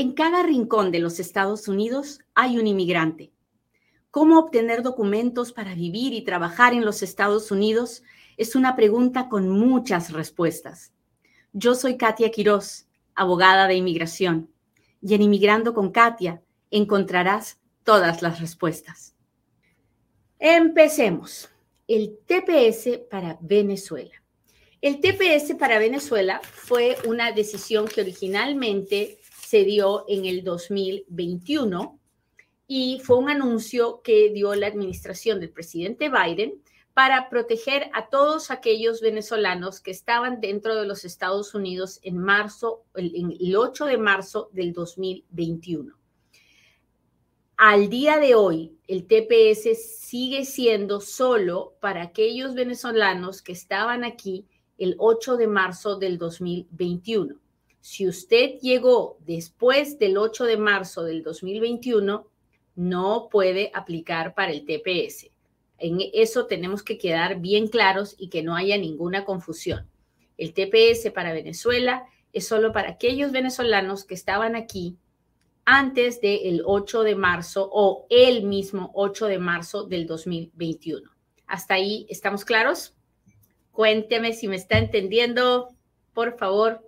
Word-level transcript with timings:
En 0.00 0.12
cada 0.12 0.44
rincón 0.44 0.92
de 0.92 1.00
los 1.00 1.18
Estados 1.18 1.66
Unidos 1.66 2.20
hay 2.32 2.56
un 2.56 2.68
inmigrante. 2.68 3.32
¿Cómo 4.12 4.38
obtener 4.38 4.84
documentos 4.84 5.52
para 5.52 5.74
vivir 5.74 6.12
y 6.12 6.22
trabajar 6.22 6.72
en 6.72 6.84
los 6.84 7.02
Estados 7.02 7.50
Unidos? 7.50 8.04
Es 8.36 8.54
una 8.54 8.76
pregunta 8.76 9.28
con 9.28 9.48
muchas 9.48 10.12
respuestas. 10.12 10.92
Yo 11.52 11.74
soy 11.74 11.96
Katia 11.96 12.30
Quiroz, 12.30 12.86
abogada 13.16 13.66
de 13.66 13.74
inmigración, 13.74 14.48
y 15.02 15.14
en 15.14 15.22
Inmigrando 15.22 15.74
con 15.74 15.90
Katia 15.90 16.44
encontrarás 16.70 17.58
todas 17.82 18.22
las 18.22 18.40
respuestas. 18.40 19.16
Empecemos. 20.38 21.50
El 21.88 22.20
TPS 22.24 23.00
para 23.10 23.36
Venezuela. 23.40 24.14
El 24.80 25.00
TPS 25.00 25.56
para 25.56 25.80
Venezuela 25.80 26.40
fue 26.44 26.96
una 27.04 27.32
decisión 27.32 27.88
que 27.88 28.00
originalmente 28.00 29.17
se 29.48 29.64
dio 29.64 30.04
en 30.08 30.26
el 30.26 30.44
2021 30.44 31.98
y 32.66 33.00
fue 33.02 33.16
un 33.16 33.30
anuncio 33.30 34.02
que 34.02 34.28
dio 34.30 34.54
la 34.54 34.66
administración 34.66 35.40
del 35.40 35.48
presidente 35.48 36.10
Biden 36.10 36.62
para 36.92 37.30
proteger 37.30 37.90
a 37.94 38.10
todos 38.10 38.50
aquellos 38.50 39.00
venezolanos 39.00 39.80
que 39.80 39.90
estaban 39.90 40.42
dentro 40.42 40.74
de 40.74 40.86
los 40.86 41.06
Estados 41.06 41.54
Unidos 41.54 41.98
en 42.02 42.18
marzo, 42.18 42.84
el, 42.94 43.56
8 43.56 43.86
de 43.86 43.96
marzo 43.96 44.50
del 44.52 44.74
2021. 44.74 45.96
Al 47.56 47.88
día 47.88 48.18
de 48.18 48.34
hoy, 48.34 48.76
el 48.86 49.06
TPS 49.06 49.98
sigue 49.98 50.44
siendo 50.44 51.00
solo 51.00 51.74
para 51.80 52.02
aquellos 52.02 52.54
venezolanos 52.54 53.40
que 53.40 53.52
estaban 53.52 54.04
aquí 54.04 54.44
el 54.76 54.94
8 54.98 55.38
de 55.38 55.46
marzo 55.46 55.96
del 55.96 56.18
2021. 56.18 57.47
Si 57.90 58.06
usted 58.06 58.58
llegó 58.60 59.16
después 59.20 59.98
del 59.98 60.18
8 60.18 60.44
de 60.44 60.58
marzo 60.58 61.04
del 61.04 61.22
2021, 61.22 62.26
no 62.76 63.28
puede 63.30 63.70
aplicar 63.72 64.34
para 64.34 64.52
el 64.52 64.66
TPS. 64.66 65.30
En 65.78 65.98
eso 66.12 66.44
tenemos 66.44 66.82
que 66.82 66.98
quedar 66.98 67.40
bien 67.40 67.66
claros 67.66 68.14
y 68.18 68.28
que 68.28 68.42
no 68.42 68.54
haya 68.56 68.76
ninguna 68.76 69.24
confusión. 69.24 69.88
El 70.36 70.52
TPS 70.52 71.10
para 71.14 71.32
Venezuela 71.32 72.04
es 72.34 72.46
solo 72.46 72.72
para 72.72 72.90
aquellos 72.90 73.32
venezolanos 73.32 74.04
que 74.04 74.12
estaban 74.12 74.54
aquí 74.54 74.98
antes 75.64 76.20
del 76.20 76.60
8 76.66 77.04
de 77.04 77.14
marzo 77.14 77.70
o 77.72 78.04
el 78.10 78.42
mismo 78.42 78.90
8 78.92 79.28
de 79.28 79.38
marzo 79.38 79.84
del 79.84 80.06
2021. 80.06 81.10
¿Hasta 81.46 81.72
ahí 81.72 82.06
estamos 82.10 82.44
claros? 82.44 82.94
Cuénteme 83.72 84.34
si 84.34 84.46
me 84.46 84.56
está 84.56 84.76
entendiendo, 84.76 85.70
por 86.12 86.36
favor. 86.36 86.87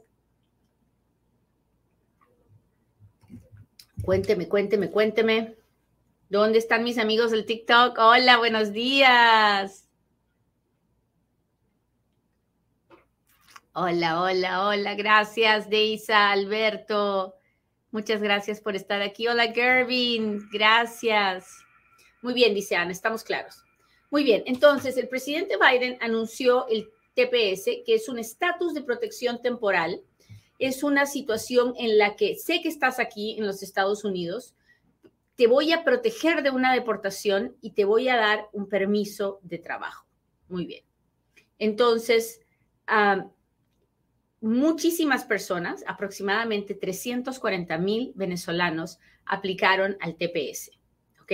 Cuénteme, 4.10 4.48
cuénteme, 4.48 4.90
cuénteme. 4.90 5.54
¿Dónde 6.28 6.58
están 6.58 6.82
mis 6.82 6.98
amigos 6.98 7.30
del 7.30 7.46
TikTok? 7.46 7.96
Hola, 7.96 8.38
buenos 8.38 8.72
días. 8.72 9.88
Hola, 13.72 14.20
hola, 14.20 14.66
hola. 14.66 14.96
Gracias, 14.96 15.70
Deisa, 15.70 16.32
Alberto. 16.32 17.36
Muchas 17.92 18.20
gracias 18.20 18.60
por 18.60 18.74
estar 18.74 19.00
aquí. 19.00 19.28
Hola, 19.28 19.52
Gervin. 19.52 20.40
Gracias. 20.50 21.46
Muy 22.20 22.34
bien, 22.34 22.52
dice 22.52 22.74
Ana, 22.74 22.90
estamos 22.90 23.22
claros. 23.22 23.62
Muy 24.10 24.24
bien, 24.24 24.42
entonces 24.46 24.96
el 24.96 25.06
presidente 25.08 25.56
Biden 25.56 25.98
anunció 26.00 26.66
el 26.66 26.90
TPS, 27.14 27.84
que 27.86 27.94
es 27.94 28.08
un 28.08 28.18
estatus 28.18 28.74
de 28.74 28.82
protección 28.82 29.40
temporal 29.40 30.02
es 30.60 30.82
una 30.84 31.06
situación 31.06 31.74
en 31.78 31.98
la 31.98 32.16
que 32.16 32.36
sé 32.36 32.60
que 32.60 32.68
estás 32.68 33.00
aquí 33.00 33.36
en 33.38 33.46
los 33.46 33.62
Estados 33.62 34.04
Unidos, 34.04 34.54
te 35.34 35.46
voy 35.46 35.72
a 35.72 35.84
proteger 35.84 36.42
de 36.42 36.50
una 36.50 36.74
deportación 36.74 37.56
y 37.62 37.70
te 37.70 37.86
voy 37.86 38.10
a 38.10 38.16
dar 38.16 38.48
un 38.52 38.68
permiso 38.68 39.40
de 39.42 39.58
trabajo. 39.58 40.06
Muy 40.48 40.66
bien. 40.66 40.84
Entonces, 41.58 42.40
muchísimas 44.40 45.24
personas, 45.24 45.82
aproximadamente 45.86 46.74
340 46.74 47.78
mil 47.78 48.12
venezolanos, 48.14 48.98
aplicaron 49.24 49.96
al 50.00 50.16
TPS. 50.16 50.72
¿Ok? 51.22 51.32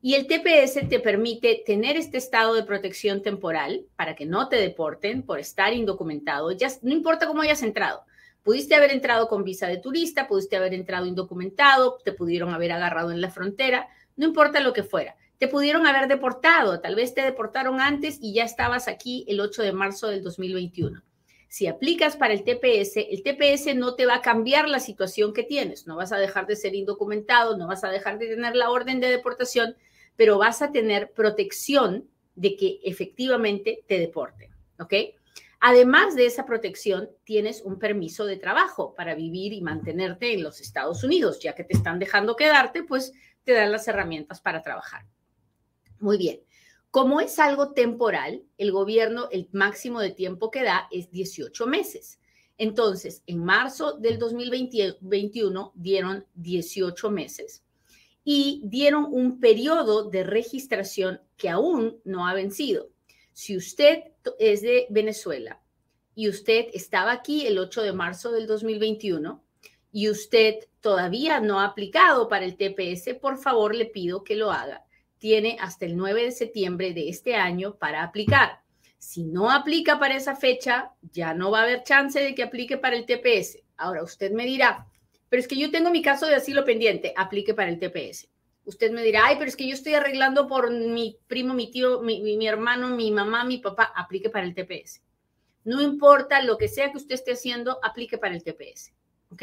Y 0.00 0.14
el 0.14 0.26
TPS 0.26 0.88
te 0.88 1.00
permite 1.00 1.62
tener 1.66 1.96
este 1.96 2.18
estado 2.18 2.54
de 2.54 2.64
protección 2.64 3.22
temporal 3.22 3.86
para 3.96 4.14
que 4.14 4.26
no 4.26 4.48
te 4.48 4.56
deporten 4.56 5.22
por 5.22 5.38
estar 5.38 5.72
indocumentado. 5.72 6.52
Ya, 6.52 6.68
no 6.82 6.92
importa 6.92 7.26
cómo 7.26 7.42
hayas 7.42 7.62
entrado. 7.62 8.04
Pudiste 8.44 8.74
haber 8.74 8.92
entrado 8.92 9.26
con 9.26 9.42
visa 9.42 9.66
de 9.68 9.78
turista, 9.78 10.28
pudiste 10.28 10.56
haber 10.56 10.74
entrado 10.74 11.06
indocumentado, 11.06 11.96
te 12.04 12.12
pudieron 12.12 12.52
haber 12.52 12.72
agarrado 12.72 13.10
en 13.10 13.22
la 13.22 13.30
frontera, 13.30 13.88
no 14.16 14.26
importa 14.26 14.60
lo 14.60 14.74
que 14.74 14.82
fuera. 14.82 15.16
Te 15.38 15.48
pudieron 15.48 15.86
haber 15.86 16.08
deportado, 16.08 16.78
tal 16.78 16.94
vez 16.94 17.14
te 17.14 17.22
deportaron 17.22 17.80
antes 17.80 18.18
y 18.20 18.34
ya 18.34 18.44
estabas 18.44 18.86
aquí 18.86 19.24
el 19.28 19.40
8 19.40 19.62
de 19.62 19.72
marzo 19.72 20.08
del 20.08 20.22
2021. 20.22 21.02
Si 21.48 21.66
aplicas 21.68 22.18
para 22.18 22.34
el 22.34 22.44
TPS, 22.44 22.96
el 22.96 23.22
TPS 23.22 23.74
no 23.76 23.94
te 23.94 24.04
va 24.04 24.16
a 24.16 24.20
cambiar 24.20 24.68
la 24.68 24.78
situación 24.78 25.32
que 25.32 25.42
tienes. 25.42 25.86
No 25.86 25.96
vas 25.96 26.12
a 26.12 26.18
dejar 26.18 26.46
de 26.46 26.56
ser 26.56 26.74
indocumentado, 26.74 27.56
no 27.56 27.66
vas 27.66 27.82
a 27.82 27.88
dejar 27.88 28.18
de 28.18 28.26
tener 28.26 28.56
la 28.56 28.70
orden 28.70 29.00
de 29.00 29.08
deportación, 29.08 29.74
pero 30.16 30.36
vas 30.36 30.60
a 30.60 30.70
tener 30.70 31.12
protección 31.12 32.10
de 32.34 32.56
que 32.56 32.80
efectivamente 32.84 33.84
te 33.86 33.98
deporten. 33.98 34.50
¿Ok? 34.78 34.92
Además 35.66 36.14
de 36.14 36.26
esa 36.26 36.44
protección, 36.44 37.08
tienes 37.24 37.62
un 37.62 37.78
permiso 37.78 38.26
de 38.26 38.36
trabajo 38.36 38.92
para 38.94 39.14
vivir 39.14 39.54
y 39.54 39.62
mantenerte 39.62 40.34
en 40.34 40.42
los 40.42 40.60
Estados 40.60 41.02
Unidos, 41.02 41.38
ya 41.40 41.54
que 41.54 41.64
te 41.64 41.72
están 41.72 41.98
dejando 41.98 42.36
quedarte, 42.36 42.82
pues 42.82 43.14
te 43.44 43.54
dan 43.54 43.72
las 43.72 43.88
herramientas 43.88 44.42
para 44.42 44.60
trabajar. 44.60 45.06
Muy 46.00 46.18
bien. 46.18 46.42
Como 46.90 47.18
es 47.18 47.38
algo 47.38 47.72
temporal, 47.72 48.42
el 48.58 48.72
gobierno, 48.72 49.30
el 49.30 49.48
máximo 49.52 50.00
de 50.00 50.10
tiempo 50.10 50.50
que 50.50 50.64
da 50.64 50.86
es 50.90 51.10
18 51.10 51.66
meses. 51.66 52.20
Entonces, 52.58 53.22
en 53.26 53.42
marzo 53.42 53.94
del 53.94 54.18
2021 54.18 55.72
dieron 55.74 56.26
18 56.34 57.10
meses 57.10 57.64
y 58.22 58.60
dieron 58.66 59.06
un 59.10 59.40
periodo 59.40 60.10
de 60.10 60.24
registración 60.24 61.22
que 61.38 61.48
aún 61.48 62.02
no 62.04 62.28
ha 62.28 62.34
vencido. 62.34 62.90
Si 63.34 63.56
usted 63.56 64.04
es 64.38 64.62
de 64.62 64.86
Venezuela 64.90 65.60
y 66.14 66.28
usted 66.28 66.66
estaba 66.72 67.10
aquí 67.10 67.48
el 67.48 67.58
8 67.58 67.82
de 67.82 67.92
marzo 67.92 68.30
del 68.30 68.46
2021 68.46 69.42
y 69.90 70.08
usted 70.08 70.60
todavía 70.80 71.40
no 71.40 71.58
ha 71.58 71.64
aplicado 71.64 72.28
para 72.28 72.44
el 72.44 72.56
TPS, 72.56 73.14
por 73.20 73.36
favor 73.38 73.74
le 73.74 73.86
pido 73.86 74.22
que 74.22 74.36
lo 74.36 74.52
haga. 74.52 74.84
Tiene 75.18 75.56
hasta 75.60 75.84
el 75.84 75.96
9 75.96 76.26
de 76.26 76.30
septiembre 76.30 76.94
de 76.94 77.08
este 77.08 77.34
año 77.34 77.76
para 77.76 78.04
aplicar. 78.04 78.60
Si 78.98 79.24
no 79.24 79.50
aplica 79.50 79.98
para 79.98 80.14
esa 80.14 80.36
fecha, 80.36 80.92
ya 81.02 81.34
no 81.34 81.50
va 81.50 81.60
a 81.60 81.62
haber 81.64 81.82
chance 81.82 82.20
de 82.20 82.36
que 82.36 82.44
aplique 82.44 82.78
para 82.78 82.94
el 82.94 83.04
TPS. 83.04 83.58
Ahora 83.76 84.04
usted 84.04 84.30
me 84.30 84.46
dirá, 84.46 84.86
pero 85.28 85.40
es 85.40 85.48
que 85.48 85.58
yo 85.58 85.72
tengo 85.72 85.90
mi 85.90 86.02
caso 86.02 86.28
de 86.28 86.36
asilo 86.36 86.64
pendiente, 86.64 87.12
aplique 87.16 87.52
para 87.52 87.68
el 87.68 87.80
TPS. 87.80 88.28
Usted 88.64 88.90
me 88.92 89.02
dirá, 89.02 89.26
ay, 89.26 89.36
pero 89.36 89.48
es 89.48 89.56
que 89.56 89.68
yo 89.68 89.74
estoy 89.74 89.94
arreglando 89.94 90.46
por 90.46 90.70
mi 90.70 91.18
primo, 91.26 91.54
mi 91.54 91.70
tío, 91.70 92.00
mi, 92.00 92.46
hermano, 92.46 92.88
mi 92.88 93.10
mamá, 93.10 93.44
mi 93.44 93.58
papá, 93.58 93.92
aplique 93.94 94.30
para 94.30 94.46
el 94.46 94.54
TPS. 94.54 95.02
No 95.64 95.82
importa 95.82 96.42
lo 96.42 96.56
que 96.56 96.68
sea 96.68 96.90
que 96.90 96.98
usted 96.98 97.14
esté 97.14 97.32
haciendo, 97.32 97.78
aplique 97.82 98.18
para 98.18 98.34
el 98.34 98.42
TPS. 98.42 98.92
¿Ok? 99.30 99.42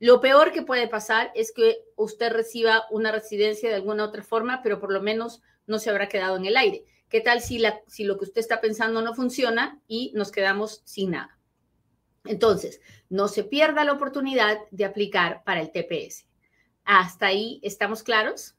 Lo 0.00 0.20
peor 0.20 0.52
que 0.52 0.62
puede 0.62 0.88
pasar 0.88 1.32
es 1.34 1.52
que 1.52 1.84
usted 1.96 2.30
reciba 2.32 2.84
una 2.90 3.10
residencia 3.10 3.68
de 3.68 3.74
alguna 3.74 4.04
otra 4.04 4.22
forma, 4.22 4.62
pero 4.62 4.78
por 4.78 4.92
lo 4.92 5.02
menos 5.02 5.42
no 5.66 5.78
se 5.78 5.90
habrá 5.90 6.08
quedado 6.08 6.36
en 6.36 6.46
el 6.46 6.56
aire. 6.56 6.84
¿Qué 7.08 7.20
tal 7.20 7.40
si, 7.40 7.58
la, 7.58 7.80
si 7.86 8.04
lo 8.04 8.18
que 8.18 8.24
usted 8.24 8.40
está 8.40 8.60
pensando 8.60 9.02
no 9.02 9.14
funciona 9.14 9.80
y 9.88 10.12
nos 10.14 10.30
quedamos 10.30 10.82
sin 10.84 11.12
nada? 11.12 11.38
Entonces, 12.24 12.80
no 13.08 13.26
se 13.28 13.42
pierda 13.44 13.84
la 13.84 13.92
oportunidad 13.92 14.58
de 14.70 14.84
aplicar 14.84 15.42
para 15.44 15.60
el 15.60 15.72
TPS. 15.72 16.27
¿Hasta 16.90 17.26
ahí 17.26 17.60
estamos 17.62 18.02
claros? 18.02 18.54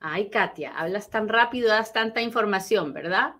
Ay, 0.00 0.28
Katia, 0.28 0.78
hablas 0.78 1.08
tan 1.08 1.30
rápido, 1.30 1.68
das 1.68 1.94
tanta 1.94 2.20
información, 2.20 2.92
¿verdad? 2.92 3.36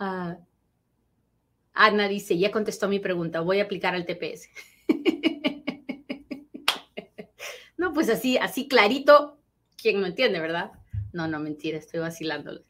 Ah, 0.00 0.38
Ana 1.72 2.08
dice, 2.08 2.36
ya 2.36 2.50
contestó 2.50 2.88
mi 2.88 2.98
pregunta, 2.98 3.42
voy 3.42 3.60
a 3.60 3.62
aplicar 3.62 3.94
al 3.94 4.06
TPS. 4.06 4.50
no, 7.76 7.92
pues 7.92 8.10
así, 8.10 8.38
así 8.38 8.66
clarito, 8.66 9.38
¿quién 9.80 10.00
no 10.00 10.08
entiende, 10.08 10.40
verdad? 10.40 10.72
No, 11.12 11.28
no, 11.28 11.38
mentira, 11.38 11.78
estoy 11.78 12.00
vacilándolo. 12.00 12.64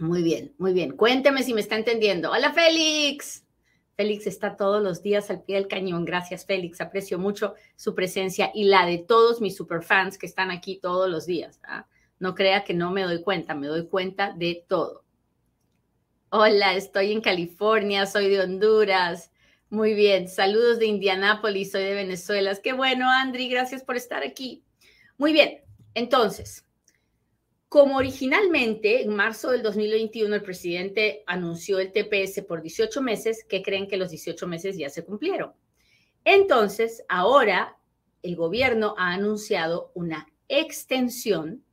Muy 0.00 0.24
bien, 0.24 0.56
muy 0.58 0.72
bien. 0.72 0.96
Cuénteme 0.96 1.44
si 1.44 1.54
me 1.54 1.60
está 1.60 1.76
entendiendo. 1.76 2.32
Hola, 2.32 2.52
Félix. 2.52 3.45
Félix 3.96 4.26
está 4.26 4.56
todos 4.56 4.82
los 4.82 5.02
días 5.02 5.30
al 5.30 5.42
pie 5.42 5.56
del 5.56 5.68
cañón. 5.68 6.04
Gracias, 6.04 6.44
Félix. 6.44 6.82
Aprecio 6.82 7.18
mucho 7.18 7.54
su 7.76 7.94
presencia 7.94 8.50
y 8.54 8.64
la 8.64 8.84
de 8.84 8.98
todos 8.98 9.40
mis 9.40 9.56
superfans 9.56 10.18
que 10.18 10.26
están 10.26 10.50
aquí 10.50 10.76
todos 10.76 11.08
los 11.08 11.24
días. 11.24 11.58
No 12.18 12.34
crea 12.34 12.62
que 12.62 12.74
no 12.74 12.90
me 12.90 13.02
doy 13.02 13.22
cuenta, 13.22 13.54
me 13.54 13.68
doy 13.68 13.86
cuenta 13.86 14.34
de 14.36 14.64
todo. 14.68 15.02
Hola, 16.28 16.74
estoy 16.74 17.12
en 17.12 17.22
California, 17.22 18.04
soy 18.04 18.28
de 18.28 18.40
Honduras. 18.40 19.32
Muy 19.70 19.94
bien, 19.94 20.28
saludos 20.28 20.78
de 20.78 20.86
Indianápolis, 20.86 21.72
soy 21.72 21.84
de 21.84 21.94
Venezuela. 21.94 22.54
Qué 22.62 22.74
bueno, 22.74 23.10
Andri, 23.10 23.48
gracias 23.48 23.82
por 23.82 23.96
estar 23.96 24.22
aquí. 24.22 24.62
Muy 25.16 25.32
bien, 25.32 25.62
entonces, 25.94 26.65
como 27.68 27.96
originalmente 27.96 29.02
en 29.02 29.14
marzo 29.14 29.50
del 29.50 29.62
2021 29.62 30.34
el 30.34 30.42
presidente 30.42 31.24
anunció 31.26 31.78
el 31.78 31.92
TPS 31.92 32.42
por 32.42 32.62
18 32.62 33.02
meses, 33.02 33.44
¿qué 33.48 33.62
creen 33.62 33.88
que 33.88 33.96
los 33.96 34.10
18 34.10 34.46
meses 34.46 34.76
ya 34.76 34.88
se 34.88 35.04
cumplieron? 35.04 35.52
Entonces, 36.24 37.04
ahora 37.08 37.76
el 38.22 38.36
gobierno 38.36 38.94
ha 38.98 39.12
anunciado 39.12 39.90
una 39.94 40.28
extensión, 40.48 41.64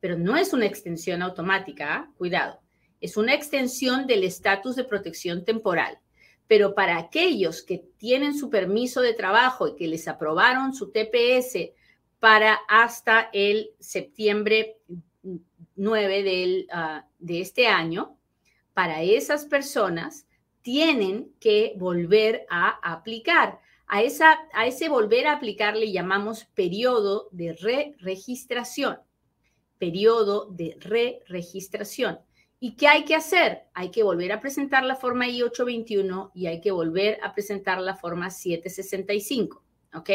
pero 0.00 0.18
no 0.18 0.36
es 0.36 0.52
una 0.52 0.66
extensión 0.66 1.22
automática, 1.22 1.94
¿ah? 1.94 2.12
cuidado, 2.16 2.60
es 3.00 3.16
una 3.16 3.34
extensión 3.34 4.06
del 4.06 4.24
estatus 4.24 4.76
de 4.76 4.84
protección 4.84 5.44
temporal. 5.44 5.98
Pero 6.46 6.74
para 6.74 6.98
aquellos 6.98 7.62
que 7.62 7.84
tienen 7.96 8.36
su 8.36 8.50
permiso 8.50 9.00
de 9.00 9.14
trabajo 9.14 9.68
y 9.68 9.76
que 9.76 9.86
les 9.86 10.08
aprobaron 10.08 10.74
su 10.74 10.90
TPS 10.90 11.72
para 12.18 12.58
hasta 12.68 13.30
el 13.32 13.70
septiembre 13.78 14.78
9 15.76 16.22
del, 16.22 16.66
ah, 16.72 17.06
de 17.18 17.40
este 17.40 17.66
año, 17.66 18.16
para 18.74 19.02
esas 19.02 19.44
personas 19.44 20.26
tienen 20.62 21.32
que 21.40 21.74
volver 21.76 22.46
a 22.50 22.68
aplicar. 22.82 23.60
A, 23.86 24.02
esa, 24.02 24.38
a 24.52 24.66
ese 24.66 24.88
volver 24.88 25.26
a 25.26 25.32
aplicar 25.32 25.76
le 25.76 25.90
llamamos 25.90 26.44
periodo 26.44 27.28
de 27.32 27.54
re-registración. 27.54 28.98
Periodo 29.78 30.46
de 30.50 30.76
re-registración. 30.78 32.20
¿Y 32.62 32.76
qué 32.76 32.88
hay 32.88 33.04
que 33.04 33.14
hacer? 33.14 33.62
Hay 33.72 33.90
que 33.90 34.02
volver 34.02 34.32
a 34.32 34.40
presentar 34.40 34.84
la 34.84 34.94
forma 34.94 35.26
I-821 35.26 36.30
y 36.34 36.46
hay 36.46 36.60
que 36.60 36.70
volver 36.70 37.18
a 37.22 37.32
presentar 37.32 37.80
la 37.80 37.96
forma 37.96 38.30
765. 38.30 39.64
¿Ok? 39.94 40.10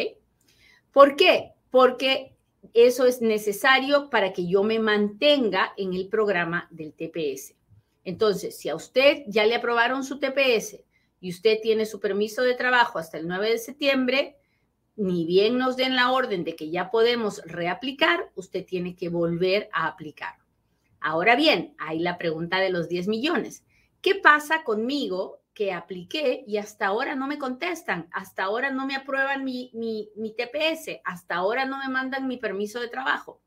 ¿Por 0.91 1.15
qué? 1.15 1.53
Porque 1.71 2.34
eso 2.73 3.05
es 3.05 3.21
necesario 3.21 4.09
para 4.09 4.33
que 4.33 4.47
yo 4.47 4.63
me 4.63 4.79
mantenga 4.79 5.73
en 5.77 5.93
el 5.93 6.07
programa 6.07 6.67
del 6.71 6.93
TPS. 6.93 7.55
Entonces, 8.03 8.57
si 8.57 8.69
a 8.69 8.75
usted 8.75 9.23
ya 9.27 9.45
le 9.45 9.55
aprobaron 9.55 10.03
su 10.03 10.19
TPS 10.19 10.79
y 11.19 11.31
usted 11.31 11.59
tiene 11.61 11.85
su 11.85 11.99
permiso 11.99 12.43
de 12.43 12.53
trabajo 12.53 12.99
hasta 12.99 13.17
el 13.17 13.27
9 13.27 13.49
de 13.49 13.57
septiembre, 13.57 14.37
ni 14.95 15.25
bien 15.25 15.57
nos 15.57 15.75
den 15.75 15.95
la 15.95 16.11
orden 16.11 16.43
de 16.43 16.55
que 16.55 16.69
ya 16.69 16.91
podemos 16.91 17.41
reaplicar, 17.45 18.31
usted 18.35 18.65
tiene 18.65 18.95
que 18.95 19.09
volver 19.09 19.69
a 19.73 19.87
aplicar. 19.87 20.35
Ahora 21.01 21.35
bien, 21.35 21.75
hay 21.77 21.99
la 21.99 22.17
pregunta 22.17 22.59
de 22.59 22.69
los 22.69 22.87
10 22.87 23.07
millones. 23.07 23.63
¿Qué 24.01 24.15
pasa 24.15 24.63
conmigo 24.63 25.41
que 25.55 25.71
apliqué 25.71 26.43
y 26.45 26.57
hasta 26.57 26.87
ahora 26.87 27.15
no 27.15 27.27
me 27.27 27.39
contestan, 27.39 28.09
hasta 28.11 28.43
ahora 28.43 28.71
no 28.71 28.85
me 28.85 28.95
aprueban 28.95 29.45
mi, 29.45 29.71
mi, 29.73 30.35
TPS, 30.35 30.99
hasta 31.05 31.35
ahora 31.35 31.65
no 31.65 31.79
me 31.79 31.87
mandan 31.87 32.27
mi 32.27 32.35
permiso 32.35 32.81
de 32.81 32.89
trabajo. 32.89 33.41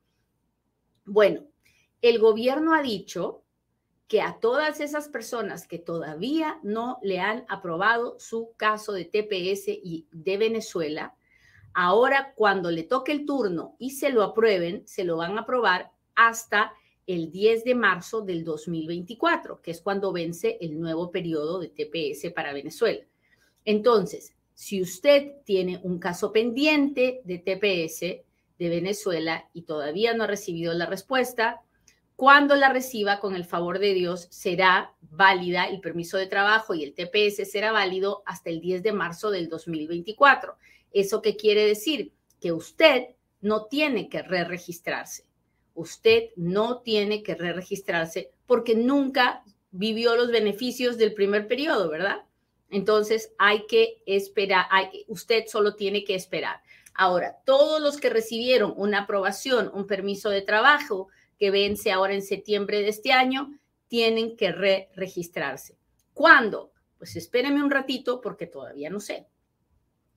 Bueno, 1.05 1.45
el 2.01 2.17
gobierno 2.17 2.73
ha 2.73 2.81
dicho 2.81 3.43
que 4.07 4.23
a 4.23 4.39
todas 4.39 4.81
esas 4.81 5.07
personas 5.07 5.67
que 5.67 5.77
todavía 5.77 6.59
no 6.63 6.97
le 7.03 7.19
han 7.19 7.45
aprobado 7.47 8.19
su 8.19 8.53
caso 8.57 8.91
de 8.91 9.05
TPS 9.05 9.67
y 9.67 10.07
de 10.11 10.37
Venezuela, 10.37 11.15
ahora 11.75 12.33
cuando 12.35 12.71
le 12.71 12.81
toque 12.81 13.11
el 13.11 13.27
turno 13.27 13.75
y 13.77 13.91
se 13.91 14.09
lo 14.09 14.23
aprueben, 14.23 14.81
se 14.87 15.03
lo 15.03 15.17
van 15.17 15.37
a 15.37 15.41
aprobar 15.41 15.91
hasta 16.15 16.73
el 17.09 17.31
10 17.31 17.63
de 17.63 17.73
marzo 17.73 18.21
del 18.21 18.43
2024, 18.43 19.63
que 19.63 19.71
es 19.71 19.81
cuando 19.81 20.11
vence 20.11 20.59
el 20.61 20.79
nuevo 20.79 21.09
periodo 21.09 21.59
de 21.59 21.69
TPS 21.69 22.31
para 22.31 22.53
Venezuela. 22.53 23.03
Entonces, 23.65 24.35
si 24.53 24.79
usted 24.79 25.31
tiene 25.43 25.79
un 25.81 25.97
caso 25.97 26.31
pendiente 26.31 27.21
de 27.23 27.39
TPS 27.39 27.99
de 28.59 28.69
Venezuela 28.69 29.49
y 29.53 29.63
todavía 29.63 30.13
no 30.13 30.25
ha 30.25 30.27
recibido 30.27 30.71
la 30.75 30.85
respuesta, 30.85 31.61
cuando 32.15 32.55
la 32.55 32.71
reciba, 32.71 33.19
con 33.19 33.35
el 33.35 33.45
favor 33.45 33.79
de 33.79 33.95
Dios, 33.95 34.27
será 34.29 34.93
válida 35.01 35.63
el 35.63 35.81
permiso 35.81 36.17
de 36.17 36.27
trabajo 36.27 36.75
y 36.75 36.83
el 36.83 36.93
TPS 36.93 37.49
será 37.49 37.71
válido 37.71 38.21
hasta 38.27 38.51
el 38.51 38.61
10 38.61 38.83
de 38.83 38.93
marzo 38.93 39.31
del 39.31 39.49
2024. 39.49 40.57
¿Eso 40.91 41.23
qué 41.23 41.35
quiere 41.35 41.65
decir? 41.65 42.13
Que 42.39 42.51
usted 42.51 43.15
no 43.41 43.65
tiene 43.65 44.09
que 44.09 44.21
re-registrarse 44.21 45.28
usted 45.73 46.29
no 46.35 46.79
tiene 46.79 47.23
que 47.23 47.35
re-registrarse 47.35 48.31
porque 48.45 48.75
nunca 48.75 49.43
vivió 49.71 50.15
los 50.15 50.31
beneficios 50.31 50.97
del 50.97 51.13
primer 51.13 51.47
periodo, 51.47 51.89
¿verdad? 51.89 52.23
Entonces 52.69 53.33
hay 53.37 53.65
que 53.67 54.01
esperar, 54.05 54.65
usted 55.07 55.45
solo 55.47 55.75
tiene 55.75 56.03
que 56.03 56.15
esperar. 56.15 56.61
Ahora, 56.93 57.37
todos 57.45 57.81
los 57.81 57.97
que 57.97 58.09
recibieron 58.09 58.73
una 58.75 59.01
aprobación, 59.01 59.71
un 59.73 59.87
permiso 59.87 60.29
de 60.29 60.41
trabajo 60.41 61.07
que 61.37 61.51
vence 61.51 61.91
ahora 61.91 62.13
en 62.13 62.21
septiembre 62.21 62.81
de 62.81 62.89
este 62.89 63.13
año, 63.13 63.57
tienen 63.87 64.35
que 64.35 64.51
re-registrarse. 64.51 65.77
¿Cuándo? 66.13 66.73
Pues 66.97 67.15
espérenme 67.15 67.63
un 67.63 67.71
ratito 67.71 68.19
porque 68.19 68.45
todavía 68.45 68.89
no 68.89 68.99
sé. 68.99 69.25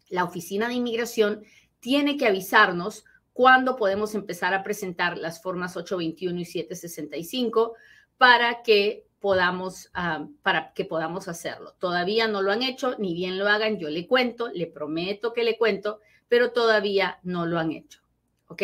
La 0.08 0.24
Oficina 0.24 0.68
de 0.68 0.74
Inmigración 0.74 1.44
tiene 1.80 2.16
que 2.16 2.26
avisarnos 2.26 3.04
cuándo 3.32 3.76
podemos 3.76 4.14
empezar 4.14 4.54
a 4.54 4.62
presentar 4.62 5.18
las 5.18 5.42
formas 5.42 5.76
821 5.76 6.40
y 6.40 6.44
765 6.44 7.74
para 8.18 8.62
que 8.62 9.06
podamos, 9.20 9.90
ah, 9.94 10.26
para 10.42 10.72
que 10.74 10.84
podamos 10.84 11.28
hacerlo. 11.28 11.74
Todavía 11.78 12.26
no 12.28 12.42
lo 12.42 12.52
han 12.52 12.62
hecho, 12.62 12.96
ni 12.98 13.14
bien 13.14 13.38
lo 13.38 13.48
hagan, 13.48 13.78
yo 13.78 13.88
le 13.88 14.06
cuento, 14.06 14.48
le 14.48 14.66
prometo 14.66 15.32
que 15.32 15.44
le 15.44 15.56
cuento, 15.56 16.00
pero 16.28 16.50
todavía 16.50 17.20
no 17.22 17.46
lo 17.46 17.58
han 17.58 17.72
hecho. 17.72 18.00
¿Ok? 18.48 18.62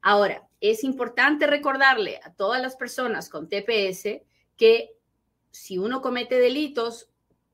Ahora, 0.00 0.48
es 0.60 0.82
importante 0.84 1.46
recordarle 1.46 2.20
a 2.24 2.32
todas 2.32 2.62
las 2.62 2.76
personas 2.76 3.28
con 3.28 3.48
TPS 3.48 4.22
que 4.56 4.96
si 5.50 5.78
uno 5.78 6.00
comete 6.00 6.38
delitos, 6.38 7.08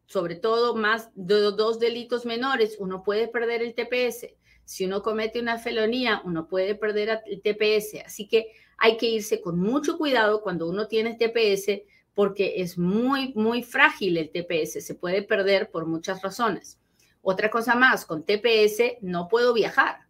sobre 0.07 0.37
todo 0.37 0.75
más 0.75 1.11
de 1.15 1.41
dos 1.41 1.79
delitos 1.79 2.25
menores, 2.25 2.77
uno 2.79 3.03
puede 3.03 3.29
perder 3.29 3.63
el 3.63 3.75
TPS. 3.75 4.29
Si 4.69 4.85
uno 4.85 5.03
comete 5.03 5.41
una 5.41 5.57
felonía, 5.57 6.21
uno 6.27 6.47
puede 6.47 6.75
perder 6.75 7.23
el 7.25 7.41
TPS. 7.41 8.05
Así 8.05 8.29
que 8.29 8.53
hay 8.77 8.99
que 8.99 9.07
irse 9.07 9.41
con 9.41 9.59
mucho 9.59 9.97
cuidado 9.97 10.43
cuando 10.43 10.69
uno 10.69 10.87
tiene 10.89 11.15
TPS 11.15 11.85
porque 12.13 12.61
es 12.61 12.77
muy, 12.77 13.33
muy 13.33 13.63
frágil 13.63 14.19
el 14.19 14.31
TPS. 14.31 14.85
Se 14.85 14.95
puede 14.95 15.23
perder 15.23 15.71
por 15.71 15.87
muchas 15.87 16.21
razones. 16.21 16.79
Otra 17.23 17.49
cosa 17.49 17.77
más, 17.77 18.05
con 18.05 18.25
TPS 18.25 18.99
no 19.01 19.27
puedo 19.29 19.55
viajar. 19.55 20.01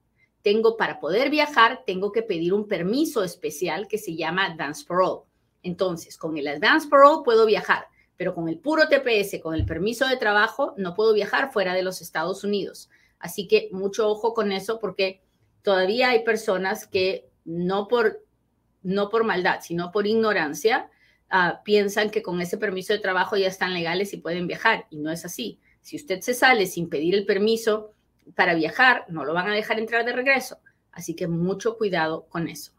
Tengo, 0.43 0.77
para 0.77 0.99
poder 0.99 1.31
viajar, 1.31 1.85
tengo 1.87 2.11
que 2.11 2.23
pedir 2.23 2.53
un 2.53 2.67
permiso 2.67 3.23
especial 3.23 3.87
que 3.87 3.97
se 3.97 4.17
llama 4.17 4.57
Dance 4.57 4.85
Parole. 4.85 5.23
Entonces, 5.63 6.19
con 6.19 6.37
el 6.37 6.59
Dance 6.59 6.89
Parole 6.89 7.23
puedo 7.25 7.47
viajar, 7.47 7.87
pero 8.17 8.35
con 8.35 8.49
el 8.49 8.59
puro 8.59 8.89
TPS, 8.89 9.41
con 9.41 9.55
el 9.55 9.65
permiso 9.65 10.09
de 10.09 10.17
trabajo, 10.17 10.75
no 10.77 10.95
puedo 10.95 11.15
viajar 11.15 11.53
fuera 11.53 11.75
de 11.75 11.85
los 11.85 12.03
Estados 12.03 12.43
Unidos. 12.43 12.91
Así 13.19 13.49
que 13.49 13.69
mucho 13.73 14.09
ojo 14.09 14.35
con 14.35 14.53
eso 14.53 14.79
porque 14.79 15.23
todavía 15.63 16.11
hay 16.11 16.25
personas 16.25 16.87
que 16.87 17.29
no 17.45 17.89
por, 17.89 18.25
no 18.83 19.09
por 19.09 19.25
maldad, 19.25 19.61
sino 19.63 19.91
por 19.91 20.07
ignorancia, 20.07 20.91
ah, 21.31 21.63
piensan 21.65 22.11
que 22.11 22.23
con 22.23 22.41
ese 22.41 22.59
permiso 22.59 22.93
de 22.93 22.99
trabajo 22.99 23.37
ya 23.37 23.49
están 23.49 23.75
legales 23.75 24.13
y 24.13 24.19
pueden 24.19 24.47
viajar. 24.47 24.87
Y 24.91 24.99
no 24.99 25.11
es 25.11 25.25
así. 25.25 25.61
Si 25.81 25.97
usted 25.97 26.21
se 26.21 26.35
sale 26.35 26.67
sin 26.67 26.89
pedir 26.89 27.15
el 27.15 27.27
permiso 27.27 27.93
para 28.35 28.55
viajar, 28.55 29.05
no 29.09 29.25
lo 29.25 29.35
van 29.35 29.49
a 29.49 29.55
dejar 29.55 29.79
entrar 29.79 30.05
de 30.05 30.13
regreso. 30.13 30.59
Así 30.93 31.15
que 31.15 31.29
mucho 31.29 31.77
cuidado 31.77 32.27
con 32.29 32.49
eso. 32.49 32.73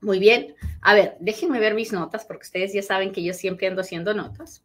Muy 0.00 0.18
bien. 0.18 0.54
A 0.80 0.94
ver, 0.94 1.16
déjenme 1.20 1.58
ver 1.58 1.74
mis 1.74 1.92
notas 1.92 2.24
porque 2.24 2.44
ustedes 2.44 2.72
ya 2.72 2.82
saben 2.82 3.12
que 3.12 3.22
yo 3.22 3.34
siempre 3.34 3.66
ando 3.66 3.82
haciendo 3.82 4.14
notas. 4.14 4.64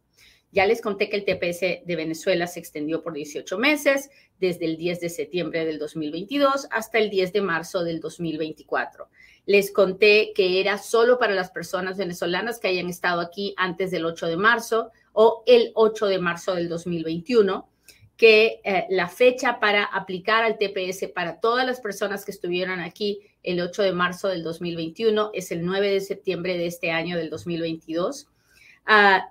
Ya 0.54 0.66
les 0.66 0.80
conté 0.80 1.08
que 1.08 1.16
el 1.16 1.24
TPS 1.24 1.84
de 1.84 1.96
Venezuela 1.96 2.46
se 2.46 2.60
extendió 2.60 3.02
por 3.02 3.12
18 3.12 3.58
meses, 3.58 4.08
desde 4.38 4.66
el 4.66 4.76
10 4.76 5.00
de 5.00 5.08
septiembre 5.08 5.64
del 5.64 5.80
2022 5.80 6.68
hasta 6.70 6.98
el 6.98 7.10
10 7.10 7.32
de 7.32 7.40
marzo 7.40 7.82
del 7.82 7.98
2024. 7.98 9.08
Les 9.46 9.72
conté 9.72 10.32
que 10.32 10.60
era 10.60 10.78
solo 10.78 11.18
para 11.18 11.34
las 11.34 11.50
personas 11.50 11.98
venezolanas 11.98 12.60
que 12.60 12.68
hayan 12.68 12.88
estado 12.88 13.20
aquí 13.20 13.52
antes 13.56 13.90
del 13.90 14.06
8 14.06 14.28
de 14.28 14.36
marzo 14.36 14.92
o 15.12 15.42
el 15.46 15.72
8 15.74 16.06
de 16.06 16.18
marzo 16.20 16.54
del 16.54 16.68
2021 16.68 17.68
que 18.16 18.60
eh, 18.62 18.86
la 18.90 19.08
fecha 19.08 19.58
para 19.58 19.82
aplicar 19.82 20.44
al 20.44 20.56
TPS 20.56 21.08
para 21.12 21.40
todas 21.40 21.66
las 21.66 21.80
personas 21.80 22.24
que 22.24 22.30
estuvieron 22.30 22.78
aquí 22.78 23.22
el 23.42 23.60
8 23.60 23.82
de 23.82 23.92
marzo 23.92 24.28
del 24.28 24.44
2021 24.44 25.32
es 25.34 25.50
el 25.50 25.66
9 25.66 25.90
de 25.90 26.00
septiembre 26.00 26.56
de 26.56 26.66
este 26.66 26.92
año 26.92 27.16
del 27.16 27.28
2022 27.28 28.28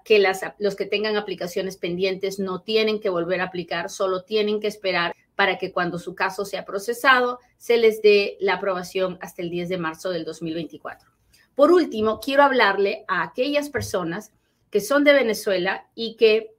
que 0.04 0.20
las, 0.20 0.42
los 0.58 0.76
que 0.76 0.86
tengan 0.86 1.16
aplicaciones 1.16 1.78
pendientes 1.78 2.40
no 2.40 2.62
tienen 2.62 3.00
que 3.00 3.10
volver 3.10 3.42
a 3.42 3.46
aplicar, 3.46 3.90
solo 3.90 4.24
tienen 4.24 4.60
que 4.60 4.68
esperar 4.68 5.14
para 5.36 5.58
que 5.58 5.72
cuando 5.72 6.00
su 6.00 6.16
caso 6.16 6.46
sea 6.46 6.66
procesado 6.66 7.40
se 7.58 7.78
les 7.78 8.02
dé 8.02 8.38
la 8.40 8.56
aprobación 8.56 9.18
hasta 9.22 9.42
el 9.42 9.50
10 9.50 9.70
de 9.70 9.78
marzo 9.78 10.10
del 10.10 10.26
2024. 10.26 11.10
Por 11.56 11.72
último, 11.72 12.20
quiero 12.20 12.44
hablarle 12.44 13.06
a 13.08 13.24
aquellas 13.24 13.70
personas 13.70 14.32
que 14.70 14.82
son 14.82 15.04
de 15.04 15.14
Venezuela 15.14 15.88
y 15.94 16.16
que 16.16 16.56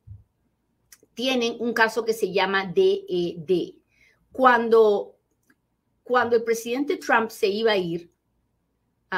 tienen 1.14 1.56
un 1.58 1.72
caso 1.72 2.04
que 2.04 2.12
se 2.12 2.32
llama 2.32 2.66
DED. 2.72 3.74
Cuando, 4.30 5.16
cuando 6.02 6.36
el 6.36 6.44
presidente 6.44 6.96
Trump 6.96 7.30
se 7.30 7.48
iba 7.48 7.72
a 7.72 7.76
ir, 7.76 8.10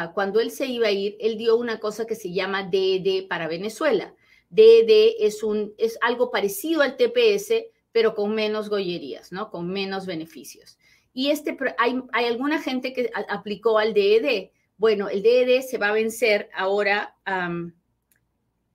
ah, 0.03 0.13
cuando 0.13 0.41
él 0.41 0.51
se 0.51 0.67
iba 0.67 0.89
a 0.89 0.93
ir, 0.93 1.17
él 1.21 1.37
dio 1.39 1.57
una 1.57 1.81
cosa 1.81 2.07
que 2.07 2.15
se 2.15 2.33
llama 2.33 2.63
DED 2.63 3.27
para 3.29 3.49
Venezuela. 3.49 4.15
DED 4.51 5.17
es, 5.21 5.43
un, 5.43 5.75
es 5.79 5.99
algo 6.01 6.31
parecido 6.31 6.83
al 6.83 6.97
TPS, 6.97 7.65
pero 7.93 8.15
con 8.15 8.35
menos 8.35 8.69
gollerías, 8.69 9.33
¿no? 9.33 9.51
Con 9.51 9.69
menos 9.69 10.07
beneficios. 10.07 10.79
Y 11.13 11.31
este, 11.31 11.57
hay, 11.79 12.01
hay 12.13 12.27
alguna 12.27 12.61
gente 12.61 12.93
que 12.93 13.11
aplicó 13.29 13.79
al 13.79 13.95
DED. 13.95 14.51
Bueno, 14.77 15.09
el 15.09 15.23
DED 15.23 15.63
se 15.63 15.79
va 15.79 15.89
a 15.89 15.93
vencer 15.93 16.51
ahora 16.55 17.17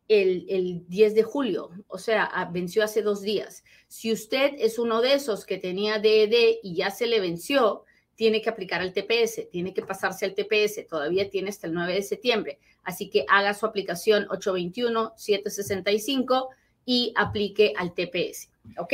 el, 0.08 0.46
el, 0.50 0.88
10 0.88 1.16
de 1.16 1.24
julio, 1.24 1.70
o 1.88 1.98
sea, 1.98 2.50
venció 2.52 2.84
hace 2.84 3.02
dos 3.02 3.22
días. 3.22 3.64
Si 3.88 4.12
usted 4.12 4.54
es 4.58 4.80
uno 4.80 5.02
de 5.02 5.14
esos 5.14 5.46
que 5.46 5.58
tenía 5.58 6.00
DED 6.00 6.58
y 6.64 6.76
ya 6.76 6.92
se 6.92 7.08
le 7.08 7.20
venció, 7.20 7.86
tiene 8.22 8.40
que 8.40 8.52
aplicar 8.52 8.82
al 8.82 8.94
TPS, 8.94 9.50
tiene 9.50 9.74
que 9.74 9.82
pasarse 9.82 10.26
al 10.26 10.36
TPS, 10.36 10.86
todavía 10.88 11.28
tiene 11.28 11.50
hasta 11.50 11.66
el 11.66 11.74
9 11.74 11.96
de 11.96 12.04
septiembre. 12.04 12.60
Así 12.84 13.10
que 13.10 13.26
haga 13.28 13.56
su 13.56 13.66
aplicación 13.66 14.28
821-765 14.28 16.50
y 16.86 17.16
aplique 17.18 17.74
al 17.76 17.96
TPS. 17.96 18.52
¿ok? 18.78 18.94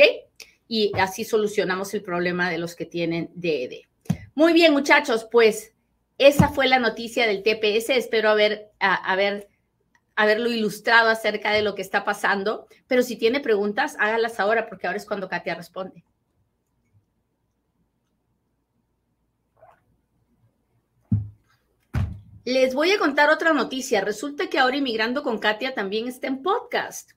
Y 0.66 0.92
así 0.98 1.24
solucionamos 1.24 1.92
el 1.92 2.00
problema 2.00 2.48
de 2.48 2.56
los 2.56 2.74
que 2.74 2.86
tienen 2.86 3.28
DED. 3.34 3.82
Muy 4.34 4.54
bien, 4.54 4.72
muchachos, 4.72 5.28
pues 5.30 5.74
esa 6.16 6.48
fue 6.48 6.66
la 6.66 6.78
noticia 6.78 7.26
del 7.26 7.42
TPS. 7.42 7.90
Espero 7.90 8.30
haber, 8.30 8.70
haber, 8.80 9.50
haberlo 10.16 10.50
ilustrado 10.50 11.10
acerca 11.10 11.52
de 11.52 11.60
lo 11.60 11.74
que 11.74 11.82
está 11.82 12.02
pasando. 12.02 12.66
Pero 12.86 13.02
si 13.02 13.16
tiene 13.16 13.40
preguntas, 13.40 13.94
hágalas 13.98 14.40
ahora, 14.40 14.70
porque 14.70 14.86
ahora 14.86 14.96
es 14.96 15.04
cuando 15.04 15.28
Katia 15.28 15.54
responde. 15.54 16.02
Les 22.50 22.72
voy 22.72 22.92
a 22.92 22.98
contar 22.98 23.28
otra 23.28 23.52
noticia. 23.52 24.00
Resulta 24.00 24.48
que 24.48 24.58
ahora 24.58 24.78
Inmigrando 24.78 25.22
con 25.22 25.38
Katia 25.38 25.74
también 25.74 26.08
está 26.08 26.28
en 26.28 26.42
podcast. 26.42 27.10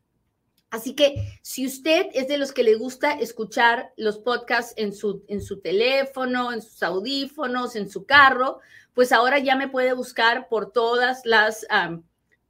Así 0.70 0.94
que 0.94 1.40
si 1.42 1.66
usted 1.66 2.08
es 2.14 2.28
de 2.28 2.38
los 2.38 2.52
que 2.52 2.64
le 2.64 2.76
gusta 2.76 3.14
escuchar 3.14 3.94
los 3.96 4.18
podcasts 4.18 4.74
en 4.76 4.94
su, 4.94 5.24
en 5.30 5.42
su 5.42 5.62
teléfono, 5.62 6.52
en 6.52 6.62
sus 6.62 6.84
audífonos, 6.84 7.78
en 7.78 7.90
su 7.90 8.06
carro, 8.06 8.60
pues 8.94 9.14
ahora 9.14 9.40
ya 9.40 9.56
me 9.56 9.70
puede 9.70 9.94
buscar 9.94 10.50
por 10.50 10.74
todas 10.74 11.22
las, 11.24 11.66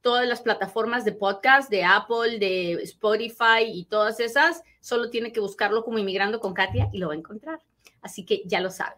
todas 0.02 0.28
las 0.28 0.42
plataformas 0.42 1.06
de 1.06 1.12
podcast, 1.12 1.70
de 1.70 1.84
Apple, 1.84 2.40
de 2.40 2.82
Spotify 2.82 3.62
y 3.64 3.86
todas 3.86 4.20
esas. 4.20 4.64
Solo 4.80 5.12
tiene 5.12 5.32
que 5.32 5.40
buscarlo 5.40 5.84
como 5.84 6.00
Inmigrando 6.00 6.40
con 6.40 6.56
Katia 6.56 6.90
y 6.92 6.98
lo 6.98 7.10
va 7.10 7.14
a 7.14 7.18
encontrar. 7.18 7.60
Así 8.02 8.26
que 8.26 8.42
ya 8.48 8.60
lo 8.60 8.72
sabe. 8.72 8.96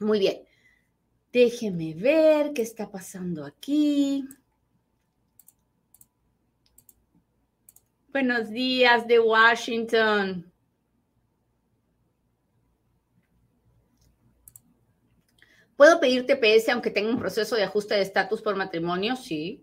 Muy 0.00 0.18
bien. 0.18 0.46
Déjeme 1.36 1.92
ver 1.92 2.54
qué 2.54 2.62
está 2.62 2.90
pasando 2.90 3.44
aquí. 3.44 4.26
Buenos 8.10 8.48
días 8.48 9.06
de 9.06 9.20
Washington. 9.20 10.50
¿Puedo 15.76 16.00
pedir 16.00 16.24
TPS 16.24 16.70
aunque 16.70 16.90
tenga 16.90 17.10
un 17.10 17.18
proceso 17.18 17.54
de 17.54 17.64
ajuste 17.64 17.96
de 17.96 18.00
estatus 18.00 18.40
por 18.40 18.56
matrimonio? 18.56 19.14
Sí. 19.14 19.62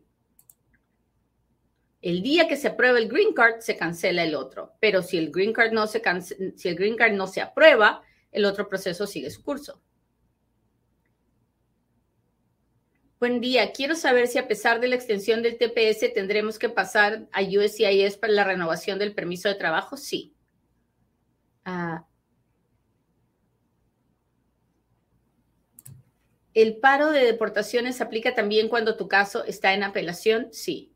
El 2.03 2.21
día 2.21 2.47
que 2.47 2.55
se 2.55 2.67
aprueba 2.67 2.99
el 2.99 3.07
green 3.07 3.33
card, 3.33 3.61
se 3.61 3.75
cancela 3.75 4.23
el 4.23 4.35
otro. 4.35 4.73
Pero 4.79 5.01
si 5.01 5.17
el 5.17 5.31
green 5.31 5.53
card 5.53 5.71
no 5.71 5.87
se, 5.87 6.03
si 6.55 6.69
el 6.69 6.75
green 6.75 6.97
card 6.97 7.13
no 7.13 7.25
se 7.25 7.41
aprueba, 7.41 8.03
el 8.31 8.45
otro 8.45 8.69
proceso 8.69 9.07
sigue 9.07 9.31
su 9.31 9.41
curso. 9.41 9.81
Buen 13.23 13.39
día. 13.39 13.71
Quiero 13.71 13.95
saber 13.95 14.27
si 14.27 14.37
a 14.37 14.49
pesar 14.49 14.81
de 14.81 14.89
la 14.89 14.95
extensión 14.95 15.41
del 15.43 15.57
TPS 15.57 16.13
tendremos 16.13 16.59
que 16.59 16.67
pasar 16.67 17.25
a 17.31 17.41
USCIS 17.41 18.17
para 18.17 18.33
la 18.33 18.43
renovación 18.43 18.99
del 18.99 19.15
permiso 19.15 19.47
de 19.47 19.55
trabajo. 19.55 19.95
Sí. 19.95 20.35
Ah. 21.63 22.05
¿El 26.53 26.75
paro 26.81 27.11
de 27.11 27.23
deportaciones 27.23 28.01
aplica 28.01 28.35
también 28.35 28.67
cuando 28.67 28.97
tu 28.97 29.07
caso 29.07 29.45
está 29.45 29.73
en 29.73 29.83
apelación? 29.83 30.49
Sí. 30.51 30.92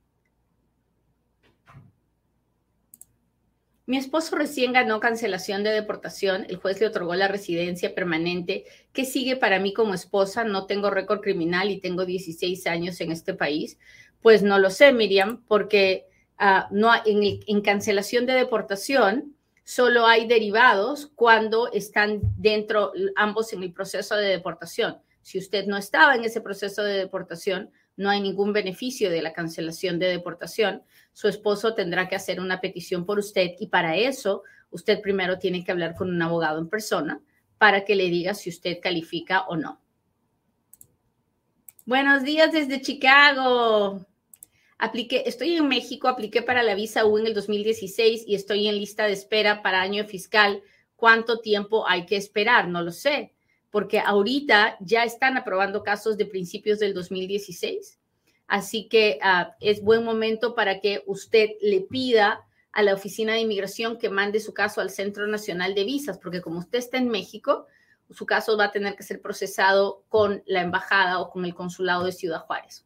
Mi 3.88 3.96
esposo 3.96 4.36
recién 4.36 4.74
ganó 4.74 5.00
cancelación 5.00 5.64
de 5.64 5.70
deportación. 5.70 6.46
El 6.50 6.58
juez 6.58 6.82
le 6.82 6.88
otorgó 6.88 7.16
la 7.16 7.30
residencia 7.30 7.96
permanente. 7.96 8.66
¿Qué 8.92 9.06
sigue 9.06 9.38
para 9.38 9.60
mí 9.60 9.74
como 9.74 9.94
esposa? 9.94 10.44
No 10.44 10.66
tengo 10.66 10.90
récord 10.90 11.22
criminal 11.22 11.72
y 11.72 11.80
tengo 11.80 12.06
16 12.06 12.68
años 12.68 13.00
en 13.00 13.14
este 13.14 13.34
país. 13.34 13.80
Pues 14.22 14.44
no 14.44 14.60
lo 14.60 14.72
sé, 14.72 14.92
Miriam, 14.92 15.42
porque 15.48 16.06
uh, 16.38 16.68
no, 16.70 16.92
en 17.06 17.62
cancelación 17.62 18.26
de 18.26 18.34
deportación 18.34 19.34
solo 19.64 20.06
hay 20.06 20.28
derivados 20.28 21.10
cuando 21.16 21.72
están 21.72 22.20
dentro 22.36 22.92
ambos 23.16 23.54
en 23.54 23.64
el 23.64 23.72
proceso 23.72 24.16
de 24.16 24.28
deportación. 24.28 24.98
Si 25.22 25.38
usted 25.38 25.66
no 25.66 25.78
estaba 25.78 26.14
en 26.16 26.26
ese 26.26 26.42
proceso 26.42 26.84
de 26.84 26.98
deportación, 26.98 27.72
no 27.96 28.10
hay 28.10 28.20
ningún 28.20 28.52
beneficio 28.52 29.10
de 29.10 29.22
la 29.22 29.32
cancelación 29.32 29.98
de 29.98 30.08
deportación 30.08 30.84
su 31.18 31.28
esposo 31.28 31.74
tendrá 31.74 32.08
que 32.08 32.16
hacer 32.16 32.40
una 32.40 32.62
petición 32.62 33.04
por 33.04 33.18
usted 33.18 33.56
y 33.60 33.70
para 33.70 33.96
eso 33.98 34.44
usted 34.70 35.02
primero 35.02 35.40
tiene 35.40 35.64
que 35.64 35.72
hablar 35.72 35.96
con 35.96 36.12
un 36.12 36.22
abogado 36.22 36.60
en 36.60 36.70
persona 36.70 37.20
para 37.58 37.86
que 37.86 37.96
le 37.96 38.08
diga 38.12 38.36
si 38.36 38.52
usted 38.52 38.78
califica 38.80 39.48
o 39.48 39.56
no. 39.56 39.82
Buenos 41.88 42.24
días 42.24 42.52
desde 42.52 42.82
Chicago. 42.82 44.06
Estoy 45.26 45.56
en 45.56 45.68
México, 45.68 46.08
apliqué 46.08 46.44
para 46.44 46.62
la 46.62 46.76
visa 46.76 47.04
U 47.04 47.18
en 47.18 47.26
el 47.26 47.34
2016 47.34 48.26
y 48.28 48.36
estoy 48.36 48.68
en 48.68 48.78
lista 48.78 49.08
de 49.08 49.14
espera 49.14 49.64
para 49.64 49.82
año 49.82 50.06
fiscal. 50.06 50.62
¿Cuánto 50.96 51.40
tiempo 51.40 51.90
hay 51.90 52.06
que 52.06 52.16
esperar? 52.16 52.68
No 52.68 52.84
lo 52.84 52.92
sé, 52.92 53.34
porque 53.72 53.98
ahorita 53.98 54.78
ya 54.82 55.04
están 55.04 55.36
aprobando 55.36 55.82
casos 55.82 56.16
de 56.16 56.28
principios 56.28 56.78
del 56.78 56.94
2016 56.94 57.98
Así 58.48 58.88
que 58.88 59.20
ah, 59.22 59.56
es 59.60 59.82
buen 59.82 60.04
momento 60.04 60.56
para 60.56 60.80
que 60.80 61.04
usted 61.06 61.50
le 61.62 61.82
pida 61.82 62.46
a 62.72 62.82
la 62.82 62.94
Oficina 62.94 63.34
de 63.34 63.42
Inmigración 63.42 63.98
que 63.98 64.10
mande 64.10 64.40
su 64.40 64.54
caso 64.54 64.82
al 64.82 64.90
Centro 64.90 65.28
Nacional 65.28 65.76
de 65.76 65.84
Visas, 65.84 66.18
porque 66.18 66.42
como 66.42 66.60
usted 66.60 66.80
está 66.80 66.98
en 66.98 67.10
México, 67.10 67.66
su 68.10 68.26
caso 68.26 68.58
va 68.58 68.66
a 68.66 68.72
tener 68.72 68.96
que 68.96 69.04
ser 69.04 69.22
procesado 69.22 70.04
con 70.08 70.44
la 70.46 70.62
embajada 70.62 71.20
o 71.20 71.30
con 71.30 71.44
el 71.46 71.54
consulado 71.54 72.06
de 72.06 72.12
Ciudad 72.12 72.42
Juárez. 72.42 72.86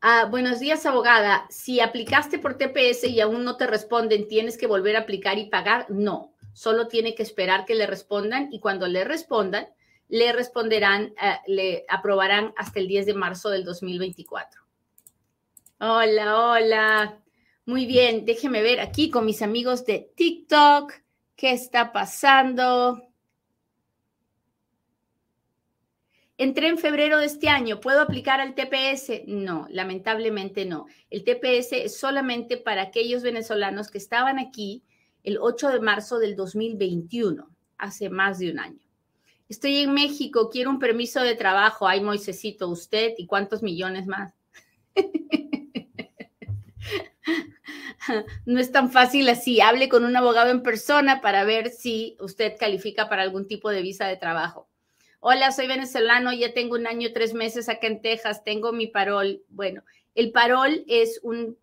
Ah, 0.00 0.26
buenos 0.28 0.58
días, 0.58 0.84
abogada. 0.84 1.46
Si 1.48 1.80
aplicaste 1.80 2.38
por 2.38 2.58
TPS 2.58 3.04
y 3.04 3.20
aún 3.20 3.44
no 3.44 3.56
te 3.56 3.66
responden, 3.66 4.26
¿tienes 4.26 4.58
que 4.58 4.66
volver 4.66 4.96
a 4.96 5.00
aplicar 5.00 5.38
y 5.38 5.46
pagar? 5.46 5.86
No, 5.90 6.32
solo 6.52 6.88
tiene 6.88 7.14
que 7.14 7.22
esperar 7.22 7.66
que 7.66 7.76
le 7.76 7.86
respondan 7.86 8.48
y 8.50 8.58
cuando 8.58 8.88
le 8.88 9.04
respondan, 9.04 9.68
le 10.08 10.32
responderán, 10.32 11.14
eh, 11.22 11.38
le 11.46 11.84
aprobarán 11.88 12.52
hasta 12.56 12.80
el 12.80 12.88
10 12.88 13.06
de 13.06 13.14
marzo 13.14 13.50
del 13.50 13.64
2024. 13.64 14.62
Hola, 15.78 16.36
hola. 16.36 17.22
Muy 17.64 17.86
bien, 17.86 18.24
déjeme 18.24 18.62
ver 18.62 18.80
aquí 18.80 19.10
con 19.10 19.24
mis 19.24 19.42
amigos 19.42 19.84
de 19.86 20.10
TikTok 20.14 20.92
qué 21.36 21.52
está 21.52 21.92
pasando. 21.92 23.02
Entré 26.38 26.68
en 26.68 26.78
febrero 26.78 27.18
de 27.18 27.26
este 27.26 27.48
año. 27.48 27.80
¿Puedo 27.80 28.00
aplicar 28.00 28.40
al 28.40 28.54
TPS? 28.54 29.22
No, 29.26 29.66
lamentablemente 29.70 30.64
no. 30.64 30.86
El 31.08 31.24
TPS 31.24 31.72
es 31.72 31.96
solamente 31.96 32.56
para 32.56 32.82
aquellos 32.82 33.22
venezolanos 33.22 33.90
que 33.90 33.98
estaban 33.98 34.38
aquí 34.38 34.82
el 35.22 35.38
8 35.38 35.68
de 35.68 35.80
marzo 35.80 36.18
del 36.18 36.34
2021, 36.34 37.48
hace 37.78 38.10
más 38.10 38.38
de 38.40 38.50
un 38.50 38.58
año. 38.58 38.81
Estoy 39.52 39.80
en 39.80 39.92
México, 39.92 40.48
quiero 40.48 40.70
un 40.70 40.78
permiso 40.78 41.20
de 41.20 41.34
trabajo. 41.34 41.86
Ay, 41.86 42.00
Moisecito, 42.00 42.68
usted 42.68 43.12
y 43.18 43.26
cuántos 43.26 43.62
millones 43.62 44.06
más. 44.06 44.32
No 48.46 48.58
es 48.58 48.72
tan 48.72 48.90
fácil 48.90 49.28
así. 49.28 49.60
Hable 49.60 49.88
con 49.88 50.04
un 50.04 50.16
abogado 50.16 50.50
en 50.50 50.62
persona 50.62 51.20
para 51.20 51.44
ver 51.44 51.68
si 51.68 52.16
usted 52.18 52.56
califica 52.58 53.08
para 53.08 53.22
algún 53.22 53.46
tipo 53.46 53.70
de 53.70 53.80
visa 53.80 54.08
de 54.08 54.16
trabajo. 54.16 54.68
Hola, 55.20 55.52
soy 55.52 55.68
venezolano, 55.68 56.32
ya 56.32 56.52
tengo 56.52 56.74
un 56.74 56.88
año, 56.88 57.10
tres 57.14 57.32
meses 57.32 57.68
acá 57.68 57.86
en 57.86 58.02
Texas, 58.02 58.42
tengo 58.42 58.72
mi 58.72 58.88
parol. 58.88 59.44
Bueno, 59.50 59.84
el 60.16 60.32
parol 60.32 60.82
es 60.88 61.20
un, 61.22 61.58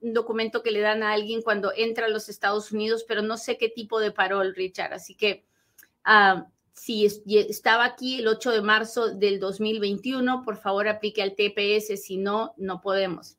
documento 0.00 0.62
que 0.62 0.72
le 0.72 0.80
dan 0.80 1.04
a 1.04 1.12
alguien 1.12 1.42
cuando 1.42 1.72
entra 1.76 2.06
a 2.06 2.10
los 2.10 2.28
Estados 2.30 2.72
Unidos, 2.72 3.04
pero 3.06 3.22
no 3.22 3.36
sé 3.36 3.58
qué 3.58 3.68
tipo 3.68 4.00
de 4.00 4.10
parol, 4.10 4.54
Richard. 4.56 4.92
Así 4.92 5.14
que 5.14 5.44
ah, 6.02 6.48
si 6.76 7.06
estaba 7.06 7.84
aquí 7.84 8.20
el 8.20 8.28
8 8.28 8.52
de 8.52 8.60
marzo 8.60 9.14
del 9.14 9.40
2021, 9.40 10.42
por 10.44 10.58
favor 10.58 10.88
aplique 10.88 11.22
al 11.22 11.34
TPS, 11.34 12.00
si 12.00 12.18
no, 12.18 12.54
no 12.58 12.82
podemos. 12.82 13.38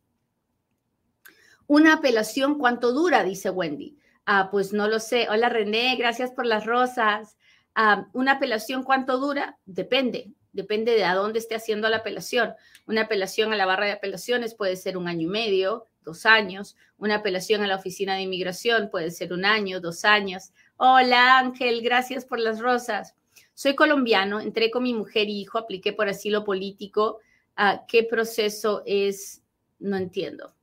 Una 1.67 1.93
apelación, 1.93 2.57
¿cuánto 2.57 2.91
dura? 2.93 3.23
Dice 3.23 3.49
Wendy. 3.51 3.97
Ah, 4.25 4.49
pues 4.51 4.73
no 4.73 4.87
lo 4.87 4.99
sé. 4.99 5.27
Hola 5.29 5.49
René, 5.49 5.95
gracias 5.97 6.31
por 6.31 6.45
las 6.45 6.65
rosas. 6.65 7.37
Ah, 7.75 8.07
una 8.13 8.33
apelación, 8.33 8.83
¿cuánto 8.83 9.19
dura? 9.19 9.59
Depende, 9.65 10.31
depende 10.51 10.93
de 10.93 11.05
a 11.05 11.13
dónde 11.13 11.39
esté 11.39 11.55
haciendo 11.55 11.87
la 11.89 11.97
apelación. 11.97 12.55
Una 12.87 13.01
apelación 13.01 13.53
a 13.53 13.55
la 13.55 13.67
barra 13.67 13.85
de 13.85 13.91
apelaciones 13.91 14.55
puede 14.55 14.75
ser 14.75 14.97
un 14.97 15.07
año 15.07 15.27
y 15.27 15.29
medio, 15.29 15.85
dos 16.03 16.25
años. 16.25 16.75
Una 16.97 17.17
apelación 17.17 17.61
a 17.61 17.67
la 17.67 17.75
oficina 17.75 18.15
de 18.15 18.23
inmigración 18.23 18.89
puede 18.89 19.11
ser 19.11 19.31
un 19.31 19.45
año, 19.45 19.79
dos 19.79 20.05
años. 20.05 20.51
Hola 20.77 21.37
Ángel, 21.37 21.81
gracias 21.81 22.25
por 22.25 22.39
las 22.39 22.59
rosas. 22.59 23.16
Soy 23.57 23.73
colombiano, 23.73 24.39
entré 24.39 24.69
con 24.69 24.83
mi 24.83 24.93
mujer 24.93 25.29
y 25.29 25.41
hijo, 25.41 25.57
apliqué 25.57 25.91
por 25.91 26.07
asilo 26.07 26.43
político. 26.43 27.21
Ah, 27.55 27.85
¿Qué 27.87 28.03
proceso 28.03 28.83
es? 28.85 29.41
No 29.79 29.97
entiendo. 29.97 30.53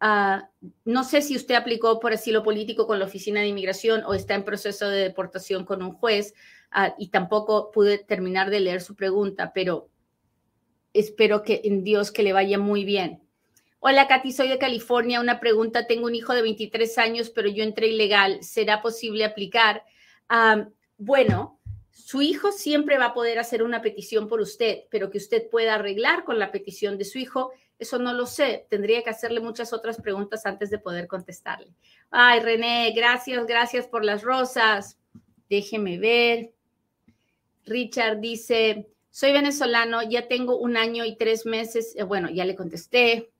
Ah, 0.00 0.48
no 0.86 1.04
sé 1.04 1.20
si 1.20 1.36
usted 1.36 1.56
aplicó 1.56 2.00
por 2.00 2.14
asilo 2.14 2.42
político 2.42 2.86
con 2.86 2.98
la 2.98 3.04
Oficina 3.04 3.42
de 3.42 3.48
Inmigración 3.48 4.02
o 4.06 4.14
está 4.14 4.34
en 4.34 4.46
proceso 4.46 4.88
de 4.88 5.02
deportación 5.02 5.66
con 5.66 5.82
un 5.82 5.92
juez 5.92 6.32
ah, 6.70 6.94
y 6.96 7.08
tampoco 7.08 7.70
pude 7.70 7.98
terminar 7.98 8.48
de 8.48 8.60
leer 8.60 8.80
su 8.80 8.96
pregunta, 8.96 9.52
pero 9.52 9.90
espero 10.94 11.42
que 11.42 11.60
en 11.64 11.84
Dios 11.84 12.10
que 12.12 12.22
le 12.22 12.32
vaya 12.32 12.58
muy 12.58 12.86
bien. 12.86 13.20
Hola, 13.78 14.08
Katy, 14.08 14.32
soy 14.32 14.48
de 14.48 14.56
California. 14.56 15.20
Una 15.20 15.38
pregunta. 15.38 15.86
Tengo 15.86 16.06
un 16.06 16.14
hijo 16.14 16.32
de 16.32 16.40
23 16.40 16.96
años, 16.96 17.28
pero 17.28 17.50
yo 17.50 17.62
entré 17.62 17.88
ilegal. 17.88 18.42
¿Será 18.42 18.80
posible 18.80 19.26
aplicar? 19.26 19.84
Bueno, 20.96 21.58
su 21.92 22.22
hijo 22.22 22.52
siempre 22.52 22.98
va 22.98 23.06
a 23.06 23.14
poder 23.14 23.38
hacer 23.38 23.62
una 23.62 23.82
petición 23.82 24.28
por 24.28 24.40
usted, 24.40 24.84
pero 24.90 25.10
que 25.10 25.18
usted 25.18 25.48
pueda 25.50 25.74
arreglar 25.74 26.24
con 26.24 26.38
la 26.38 26.50
petición 26.50 26.98
de 26.98 27.04
su 27.04 27.18
hijo 27.18 27.52
eso 27.82 27.98
no 27.98 28.12
lo 28.12 28.26
sé. 28.26 28.64
Tendría 28.70 29.02
que 29.02 29.10
hacerle 29.10 29.40
muchas 29.40 29.72
otras 29.72 30.00
preguntas 30.00 30.46
antes 30.46 30.70
de 30.70 30.78
poder 30.78 31.08
contestarle. 31.08 31.74
Ay, 32.12 32.38
René, 32.38 32.92
gracias, 32.94 33.44
gracias 33.44 33.88
por 33.88 34.04
las 34.04 34.22
rosas. 34.22 34.98
Déjeme 35.50 35.98
ver. 35.98 36.52
Richard 37.64 38.20
dice, 38.20 38.86
soy 39.10 39.32
venezolano, 39.32 40.00
ya 40.04 40.28
tengo 40.28 40.58
un 40.58 40.76
año 40.76 41.04
y 41.04 41.16
tres 41.16 41.44
meses. 41.44 41.94
Eh, 41.96 42.04
bueno, 42.04 42.30
ya 42.30 42.44
le 42.44 42.54
contesté. 42.54 43.31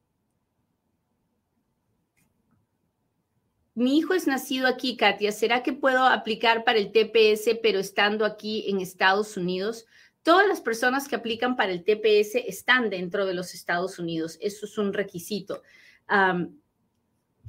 Mi 3.75 3.97
hijo 3.97 4.13
es 4.13 4.27
nacido 4.27 4.67
aquí, 4.67 4.97
Katia. 4.97 5.33
¿Será 5.33 5.63
que 5.63 5.73
puedo 5.73 6.05
aplicar 6.05 6.63
para 6.65 6.79
el 6.79 6.93
TPS, 6.93 7.59
pero 7.63 7.79
estando 7.79 8.27
aquí 8.27 8.69
en 8.69 8.81
Estados 8.81 9.37
Unidos? 9.39 9.87
Todas 10.23 10.47
las 10.47 10.61
personas 10.61 11.09
que 11.09 11.17
aplican 11.17 11.57
para 11.57 11.73
el 11.73 11.83
TPS 11.83 12.37
están 12.47 12.91
dentro 12.91 13.25
de 13.25 13.35
los 13.35 13.55
Estados 13.55 13.99
Unidos. 13.99 14.37
Eso 14.41 14.67
es 14.67 14.77
un 14.77 14.93
requisito. 14.93 15.63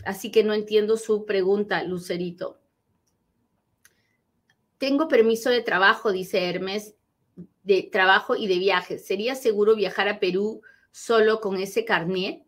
así 0.06 0.32
que 0.32 0.44
no 0.44 0.54
entiendo 0.54 0.96
su 0.96 1.26
pregunta, 1.26 1.84
Lucerito. 1.84 2.60
Tengo 4.78 5.08
permiso 5.08 5.50
de 5.50 5.62
trabajo, 5.62 6.12
dice 6.12 6.50
Hermes, 6.50 6.96
de 7.64 7.84
trabajo 7.84 8.36
y 8.36 8.48
de 8.48 8.60
viaje. 8.60 8.98
¿Sería 8.98 9.36
seguro 9.36 9.76
viajar 9.76 10.08
a 10.08 10.20
Perú 10.20 10.62
solo 10.92 11.42
con 11.42 11.58
ese 11.58 11.84
carnet? 11.84 12.44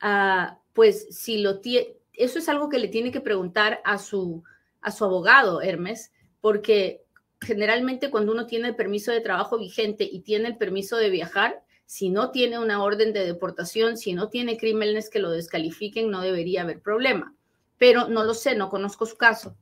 Ah, 0.00 0.60
pues 0.72 1.06
si 1.10 1.38
lo 1.38 1.60
tiene, 1.60 1.96
eso 2.16 2.38
es 2.38 2.48
algo 2.48 2.68
que 2.68 2.78
le 2.78 2.88
tiene 2.88 3.12
que 3.12 3.20
preguntar 3.20 3.80
a 3.84 3.98
su, 3.98 4.42
a 4.80 4.90
su 4.90 5.04
abogado, 5.04 5.62
Hermes, 5.62 6.12
porque 6.40 7.02
generalmente 7.40 8.10
cuando 8.10 8.32
uno 8.32 8.46
tiene 8.46 8.68
el 8.68 8.76
permiso 8.76 9.12
de 9.12 9.20
trabajo 9.20 9.58
vigente 9.58 10.08
y 10.10 10.20
tiene 10.20 10.48
el 10.48 10.56
permiso 10.56 10.96
de 10.96 11.10
viajar, 11.10 11.62
si 11.86 12.08
no 12.08 12.30
tiene 12.30 12.58
una 12.58 12.82
orden 12.82 13.12
de 13.12 13.24
deportación, 13.24 13.96
si 13.96 14.14
no 14.14 14.28
tiene 14.28 14.56
crímenes 14.56 15.10
que 15.10 15.18
lo 15.18 15.30
descalifiquen, 15.30 16.10
no 16.10 16.22
debería 16.22 16.62
haber 16.62 16.80
problema. 16.80 17.34
Pero 17.78 18.08
no 18.08 18.24
lo 18.24 18.34
sé, 18.34 18.54
no 18.54 18.70
conozco 18.70 19.04
su 19.04 19.16
caso. 19.16 19.56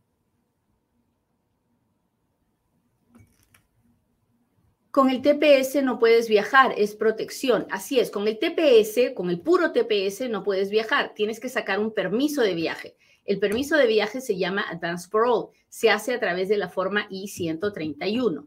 Con 4.92 5.09
el 5.09 5.22
TPS 5.22 5.83
no 5.83 5.98
puedes 5.98 6.28
viajar, 6.28 6.74
es 6.76 6.94
protección. 6.94 7.66
Así 7.70 7.98
es, 7.98 8.11
con 8.11 8.28
el 8.28 8.38
TPS, 8.38 9.14
con 9.14 9.31
el 9.31 9.40
puro 9.40 9.72
TPS 9.72 10.28
no 10.28 10.44
puedes 10.44 10.68
viajar, 10.68 11.14
tienes 11.14 11.40
que 11.40 11.48
sacar 11.48 11.81
un 11.81 11.94
permiso 11.94 12.42
de 12.42 12.52
viaje. 12.52 12.94
El 13.24 13.38
permiso 13.38 13.76
de 13.78 13.87
viaje 13.87 14.20
se 14.20 14.37
llama 14.37 14.66
Advance 14.68 15.09
Parole, 15.09 15.48
se 15.70 15.88
hace 15.88 16.12
a 16.12 16.20
través 16.20 16.50
de 16.50 16.59
la 16.59 16.68
forma 16.68 17.07
I-131. 17.09 18.46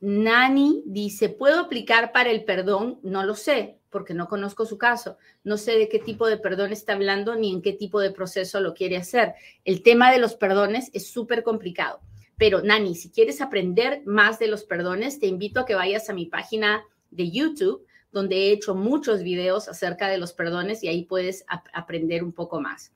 Nani 0.00 0.82
dice, 0.84 1.28
¿puedo 1.30 1.60
aplicar 1.60 2.12
para 2.12 2.30
el 2.30 2.44
perdón? 2.44 2.98
No 3.02 3.24
lo 3.24 3.34
sé, 3.34 3.78
porque 3.88 4.12
no 4.12 4.28
conozco 4.28 4.66
su 4.66 4.76
caso. 4.76 5.16
No 5.44 5.56
sé 5.56 5.78
de 5.78 5.88
qué 5.88 5.98
tipo 5.98 6.26
de 6.26 6.36
perdón 6.36 6.72
está 6.72 6.92
hablando 6.92 7.36
ni 7.36 7.52
en 7.52 7.62
qué 7.62 7.72
tipo 7.72 8.00
de 8.00 8.10
proceso 8.10 8.60
lo 8.60 8.74
quiere 8.74 8.98
hacer. 8.98 9.32
El 9.64 9.82
tema 9.82 10.12
de 10.12 10.18
los 10.18 10.34
perdones 10.34 10.90
es 10.92 11.06
súper 11.06 11.42
complicado. 11.42 12.00
Pero 12.42 12.60
Nani, 12.60 12.96
si 12.96 13.08
quieres 13.08 13.40
aprender 13.40 14.02
más 14.04 14.40
de 14.40 14.48
los 14.48 14.64
perdones, 14.64 15.20
te 15.20 15.28
invito 15.28 15.60
a 15.60 15.64
que 15.64 15.76
vayas 15.76 16.10
a 16.10 16.12
mi 16.12 16.26
página 16.26 16.82
de 17.12 17.30
YouTube 17.30 17.86
donde 18.10 18.34
he 18.34 18.50
hecho 18.50 18.74
muchos 18.74 19.22
videos 19.22 19.68
acerca 19.68 20.08
de 20.08 20.18
los 20.18 20.32
perdones 20.32 20.82
y 20.82 20.88
ahí 20.88 21.04
puedes 21.04 21.44
aprender 21.72 22.24
un 22.24 22.32
poco 22.32 22.60
más. 22.60 22.90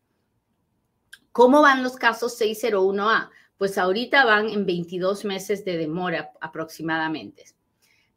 ¿Cómo 1.31 1.63
van 1.63 1.85
los 1.85 1.95
casos 1.95 2.37
601A? 2.41 3.31
Pues 3.57 3.79
ahorita 3.79 4.25
van 4.25 4.49
en 4.49 4.67
22 4.67 5.25
meses 5.25 5.65
de 5.65 5.77
demora 5.77 6.33
aproximadamente. 6.41 7.45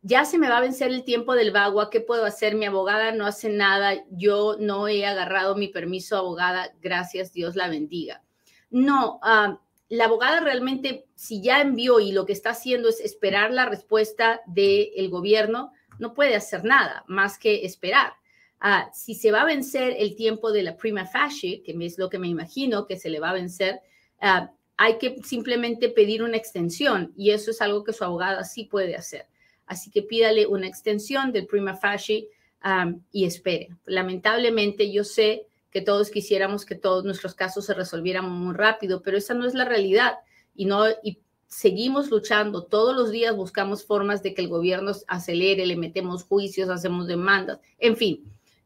Ya 0.01 0.25
se 0.25 0.39
me 0.39 0.49
va 0.49 0.57
a 0.57 0.61
vencer 0.61 0.89
el 0.89 1.03
tiempo 1.03 1.35
del 1.35 1.51
VAGUA. 1.51 1.91
¿Qué 1.91 2.01
puedo 2.01 2.25
hacer? 2.25 2.55
Mi 2.55 2.65
abogada 2.65 3.11
no 3.11 3.27
hace 3.27 3.49
nada. 3.49 4.03
Yo 4.09 4.57
no 4.59 4.87
he 4.87 5.05
agarrado 5.05 5.55
mi 5.55 5.67
permiso 5.67 6.17
abogada. 6.17 6.73
Gracias, 6.81 7.31
Dios 7.33 7.55
la 7.55 7.69
bendiga. 7.69 8.23
No, 8.71 9.19
ah, 9.21 9.59
la 9.89 10.05
abogada 10.05 10.39
realmente, 10.39 11.07
si 11.15 11.41
ya 11.41 11.61
envió 11.61 11.99
y 11.99 12.11
lo 12.11 12.25
que 12.25 12.33
está 12.33 12.51
haciendo 12.51 12.89
es 12.89 12.99
esperar 12.99 13.51
la 13.51 13.65
respuesta 13.65 14.41
del 14.45 15.09
gobierno, 15.09 15.73
no 15.97 16.13
puede 16.13 16.35
hacer 16.35 16.63
nada 16.63 17.03
más 17.07 17.39
que 17.39 17.65
esperar. 17.65 18.13
Ah, 18.59 18.89
si 18.93 19.15
se 19.15 19.31
va 19.31 19.41
a 19.41 19.45
vencer 19.45 19.95
el 19.97 20.15
tiempo 20.15 20.51
de 20.51 20.63
la 20.63 20.77
prima 20.77 21.05
facie, 21.05 21.63
que 21.63 21.75
es 21.85 21.97
lo 21.97 22.09
que 22.09 22.19
me 22.19 22.27
imagino 22.27 22.85
que 22.85 22.97
se 22.97 23.09
le 23.09 23.19
va 23.19 23.31
a 23.31 23.33
vencer, 23.33 23.81
ah, 24.21 24.51
hay 24.77 24.97
que 24.97 25.21
simplemente 25.23 25.89
pedir 25.89 26.23
una 26.23 26.37
extensión 26.37 27.11
y 27.17 27.31
eso 27.31 27.51
es 27.51 27.61
algo 27.61 27.83
que 27.83 27.93
su 27.93 28.03
abogada 28.03 28.43
sí 28.43 28.65
puede 28.65 28.95
hacer. 28.95 29.27
Así 29.65 29.91
que 29.91 30.03
pídale 30.03 30.45
una 30.45 30.67
extensión 30.67 31.31
del 31.31 31.47
prima 31.47 31.75
facie 31.75 32.29
ah, 32.61 32.91
y 33.11 33.25
espere. 33.25 33.69
Lamentablemente 33.85 34.91
yo 34.91 35.03
sé 35.03 35.47
que 35.71 35.81
todos 35.81 36.09
quisiéramos 36.09 36.65
que 36.65 36.75
todos 36.75 37.03
nuestros 37.03 37.35
casos 37.35 37.65
se 37.65 37.73
resolvieran 37.73 38.29
muy 38.29 38.55
rápido, 38.55 39.01
pero 39.01 39.17
esa 39.17 39.33
no 39.33 39.45
es 39.45 39.53
la 39.53 39.65
realidad 39.65 40.19
y 40.55 40.65
no 40.65 40.85
y 41.03 41.19
seguimos 41.47 42.09
luchando, 42.09 42.63
todos 42.63 42.95
los 42.95 43.11
días 43.11 43.35
buscamos 43.35 43.83
formas 43.83 44.21
de 44.21 44.33
que 44.33 44.41
el 44.41 44.49
gobierno 44.49 44.91
acelere, 45.07 45.65
le 45.65 45.75
metemos 45.75 46.23
juicios, 46.23 46.69
hacemos 46.69 47.07
demandas, 47.07 47.59
en 47.79 47.97
fin, 47.97 48.23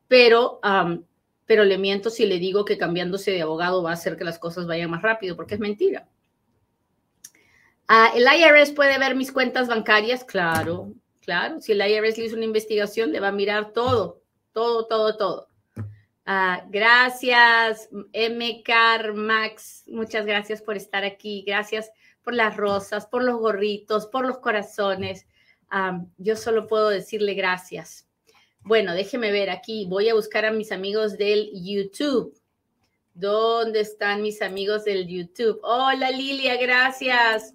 pero, 0.07 0.59
pero 1.45 1.63
le 1.63 1.77
miento 1.77 2.09
si 2.09 2.25
le 2.25 2.39
digo 2.39 2.65
que 2.65 2.77
cambiándose 2.77 3.31
de 3.31 3.41
abogado 3.41 3.81
va 3.81 3.91
a 3.91 3.93
hacer 3.93 4.17
que 4.17 4.25
las 4.25 4.37
cosas 4.37 4.67
vayan 4.67 4.91
más 4.91 5.01
rápido, 5.01 5.35
porque 5.35 5.55
es 5.55 5.61
mentira. 5.61 6.07
Ah, 7.87 8.11
¿El 8.15 8.23
IRS 8.23 8.71
puede 8.73 8.97
ver 8.97 9.15
mis 9.15 9.31
cuentas 9.31 9.67
bancarias? 9.67 10.23
Claro, 10.23 10.93
claro. 11.21 11.61
Si 11.61 11.73
el 11.73 11.81
IRS 11.81 12.17
le 12.17 12.25
hizo 12.25 12.35
una 12.35 12.45
investigación, 12.45 13.11
le 13.11 13.19
va 13.19 13.29
a 13.29 13.33
mirar 13.33 13.71
todo, 13.71 14.21
todo, 14.51 14.87
todo, 14.87 15.15
todo. 15.17 15.47
Ah, 16.25 16.65
gracias, 16.69 17.89
M. 18.13 18.63
Max. 19.13 19.83
Muchas 19.87 20.25
gracias 20.25 20.61
por 20.61 20.77
estar 20.77 21.03
aquí. 21.03 21.43
Gracias 21.45 21.91
por 22.23 22.33
las 22.33 22.55
rosas, 22.55 23.05
por 23.05 23.23
los 23.23 23.39
gorritos, 23.39 24.07
por 24.07 24.25
los 24.25 24.39
corazones. 24.39 25.27
yo 26.17 26.35
solo 26.35 26.67
puedo 26.67 26.89
decirle 26.89 27.33
gracias. 27.33 28.07
Bueno, 28.61 28.93
déjeme 28.93 29.31
ver 29.31 29.49
aquí. 29.49 29.85
Voy 29.89 30.07
a 30.07 30.13
buscar 30.13 30.45
a 30.45 30.51
mis 30.51 30.71
amigos 30.71 31.17
del 31.17 31.49
YouTube. 31.53 32.33
¿Dónde 33.13 33.81
están 33.81 34.21
mis 34.21 34.41
amigos 34.41 34.85
del 34.85 35.07
YouTube? 35.07 35.59
Hola 35.63 36.09
Lilia, 36.11 36.57
gracias. 36.57 37.53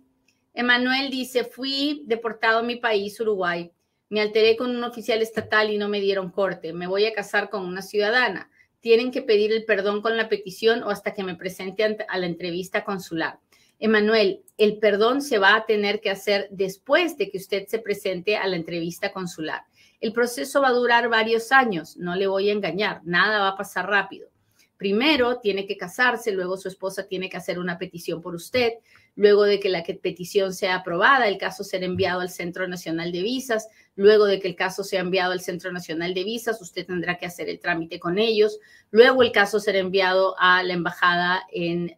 Emanuel 0.52 1.10
dice, 1.10 1.44
fui 1.44 2.02
deportado 2.06 2.58
a 2.58 2.62
mi 2.62 2.76
país, 2.76 3.18
Uruguay. 3.20 3.72
Me 4.10 4.20
alteré 4.20 4.56
con 4.56 4.70
un 4.70 4.84
oficial 4.84 5.22
estatal 5.22 5.70
y 5.70 5.78
no 5.78 5.88
me 5.88 6.00
dieron 6.00 6.30
corte. 6.30 6.72
Me 6.72 6.86
voy 6.86 7.06
a 7.06 7.12
casar 7.12 7.48
con 7.48 7.64
una 7.64 7.82
ciudadana. 7.82 8.50
Tienen 8.80 9.10
que 9.10 9.22
pedir 9.22 9.52
el 9.52 9.64
perdón 9.64 10.02
con 10.02 10.16
la 10.16 10.28
petición 10.28 10.82
o 10.82 10.90
hasta 10.90 11.14
que 11.14 11.24
me 11.24 11.34
presente 11.34 12.06
a 12.08 12.18
la 12.18 12.26
entrevista 12.26 12.84
consular. 12.84 13.40
Emanuel, 13.80 14.42
el 14.56 14.78
perdón 14.78 15.22
se 15.22 15.38
va 15.38 15.54
a 15.54 15.66
tener 15.66 16.00
que 16.00 16.10
hacer 16.10 16.48
después 16.50 17.16
de 17.16 17.30
que 17.30 17.38
usted 17.38 17.66
se 17.68 17.78
presente 17.78 18.36
a 18.36 18.46
la 18.46 18.56
entrevista 18.56 19.12
consular. 19.12 19.62
El 20.00 20.12
proceso 20.12 20.60
va 20.60 20.68
a 20.68 20.72
durar 20.72 21.08
varios 21.08 21.52
años, 21.52 21.96
no 21.96 22.16
le 22.16 22.26
voy 22.26 22.50
a 22.50 22.52
engañar, 22.52 23.00
nada 23.04 23.40
va 23.40 23.48
a 23.48 23.56
pasar 23.56 23.88
rápido. 23.88 24.28
Primero 24.76 25.40
tiene 25.40 25.66
que 25.66 25.76
casarse, 25.76 26.30
luego 26.30 26.56
su 26.56 26.68
esposa 26.68 27.06
tiene 27.06 27.28
que 27.28 27.36
hacer 27.36 27.58
una 27.58 27.78
petición 27.78 28.22
por 28.22 28.34
usted, 28.34 28.74
luego 29.18 29.42
de 29.42 29.58
que 29.58 29.68
la 29.68 29.82
petición 29.82 30.54
sea 30.54 30.76
aprobada, 30.76 31.26
el 31.26 31.38
caso 31.38 31.64
será 31.64 31.84
enviado 31.86 32.20
al 32.20 32.30
Centro 32.30 32.68
Nacional 32.68 33.10
de 33.10 33.22
Visas, 33.22 33.66
luego 33.96 34.26
de 34.26 34.38
que 34.38 34.46
el 34.46 34.54
caso 34.54 34.84
sea 34.84 35.00
enviado 35.00 35.32
al 35.32 35.40
Centro 35.40 35.72
Nacional 35.72 36.14
de 36.14 36.22
Visas, 36.22 36.62
usted 36.62 36.86
tendrá 36.86 37.18
que 37.18 37.26
hacer 37.26 37.48
el 37.48 37.58
trámite 37.58 37.98
con 37.98 38.16
ellos, 38.16 38.60
luego 38.92 39.24
el 39.24 39.32
caso 39.32 39.58
será 39.58 39.80
enviado 39.80 40.36
a 40.38 40.62
la 40.62 40.72
embajada 40.72 41.42
en 41.50 41.96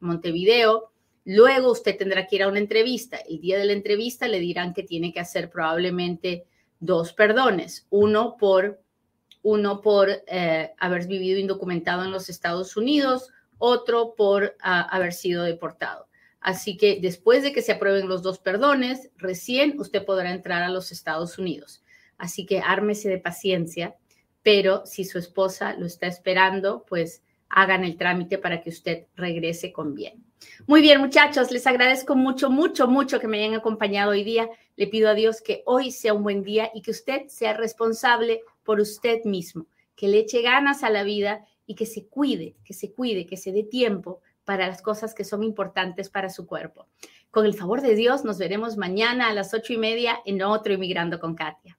Montevideo, 0.00 0.90
luego 1.24 1.70
usted 1.70 1.96
tendrá 1.96 2.26
que 2.26 2.34
ir 2.34 2.42
a 2.42 2.48
una 2.48 2.58
entrevista, 2.58 3.18
el 3.28 3.40
día 3.40 3.58
de 3.58 3.66
la 3.66 3.72
entrevista 3.72 4.26
le 4.26 4.40
dirán 4.40 4.74
que 4.74 4.82
tiene 4.82 5.12
que 5.12 5.20
hacer 5.20 5.48
probablemente 5.48 6.46
dos 6.80 7.12
perdones, 7.12 7.86
uno 7.90 8.36
por 8.36 8.80
uno 9.42 9.80
por 9.80 10.08
eh, 10.26 10.72
haber 10.80 11.06
vivido 11.06 11.38
indocumentado 11.38 12.02
en 12.02 12.10
los 12.10 12.28
Estados 12.28 12.76
Unidos, 12.76 13.30
otro 13.58 14.16
por 14.16 14.56
ah, 14.60 14.80
haber 14.90 15.12
sido 15.12 15.44
deportado. 15.44 16.08
Así 16.46 16.76
que 16.76 17.00
después 17.02 17.42
de 17.42 17.52
que 17.52 17.60
se 17.60 17.72
aprueben 17.72 18.08
los 18.08 18.22
dos 18.22 18.38
perdones, 18.38 19.10
recién 19.16 19.80
usted 19.80 20.04
podrá 20.04 20.30
entrar 20.30 20.62
a 20.62 20.68
los 20.68 20.92
Estados 20.92 21.38
Unidos. 21.38 21.82
Así 22.18 22.46
que 22.46 22.60
ármese 22.60 23.08
de 23.08 23.18
paciencia, 23.18 23.96
pero 24.44 24.86
si 24.86 25.04
su 25.04 25.18
esposa 25.18 25.74
lo 25.74 25.86
está 25.86 26.06
esperando, 26.06 26.86
pues 26.88 27.24
hagan 27.48 27.82
el 27.82 27.96
trámite 27.96 28.38
para 28.38 28.60
que 28.62 28.70
usted 28.70 29.06
regrese 29.16 29.72
con 29.72 29.96
bien. 29.96 30.24
Muy 30.68 30.82
bien, 30.82 31.00
muchachos, 31.00 31.50
les 31.50 31.66
agradezco 31.66 32.14
mucho, 32.14 32.48
mucho, 32.48 32.86
mucho 32.86 33.18
que 33.18 33.26
me 33.26 33.42
hayan 33.42 33.58
acompañado 33.58 34.12
hoy 34.12 34.22
día. 34.22 34.48
Le 34.76 34.86
pido 34.86 35.08
a 35.08 35.14
Dios 35.14 35.42
que 35.42 35.64
hoy 35.66 35.90
sea 35.90 36.14
un 36.14 36.22
buen 36.22 36.44
día 36.44 36.70
y 36.72 36.80
que 36.80 36.92
usted 36.92 37.26
sea 37.26 37.54
responsable 37.54 38.42
por 38.62 38.78
usted 38.78 39.24
mismo, 39.24 39.66
que 39.96 40.06
le 40.06 40.20
eche 40.20 40.42
ganas 40.42 40.84
a 40.84 40.90
la 40.90 41.02
vida 41.02 41.44
y 41.66 41.74
que 41.74 41.86
se 41.86 42.06
cuide, 42.06 42.54
que 42.64 42.72
se 42.72 42.92
cuide, 42.92 43.26
que 43.26 43.36
se 43.36 43.50
dé 43.50 43.64
tiempo 43.64 44.20
para 44.46 44.68
las 44.68 44.80
cosas 44.80 45.12
que 45.12 45.24
son 45.24 45.42
importantes 45.42 46.08
para 46.08 46.30
su 46.30 46.46
cuerpo. 46.46 46.86
Con 47.30 47.44
el 47.44 47.52
favor 47.52 47.82
de 47.82 47.94
Dios, 47.94 48.24
nos 48.24 48.38
veremos 48.38 48.78
mañana 48.78 49.28
a 49.28 49.34
las 49.34 49.52
ocho 49.52 49.74
y 49.74 49.76
media 49.76 50.20
en 50.24 50.40
otro 50.40 50.72
Inmigrando 50.72 51.20
con 51.20 51.34
Katia. 51.34 51.76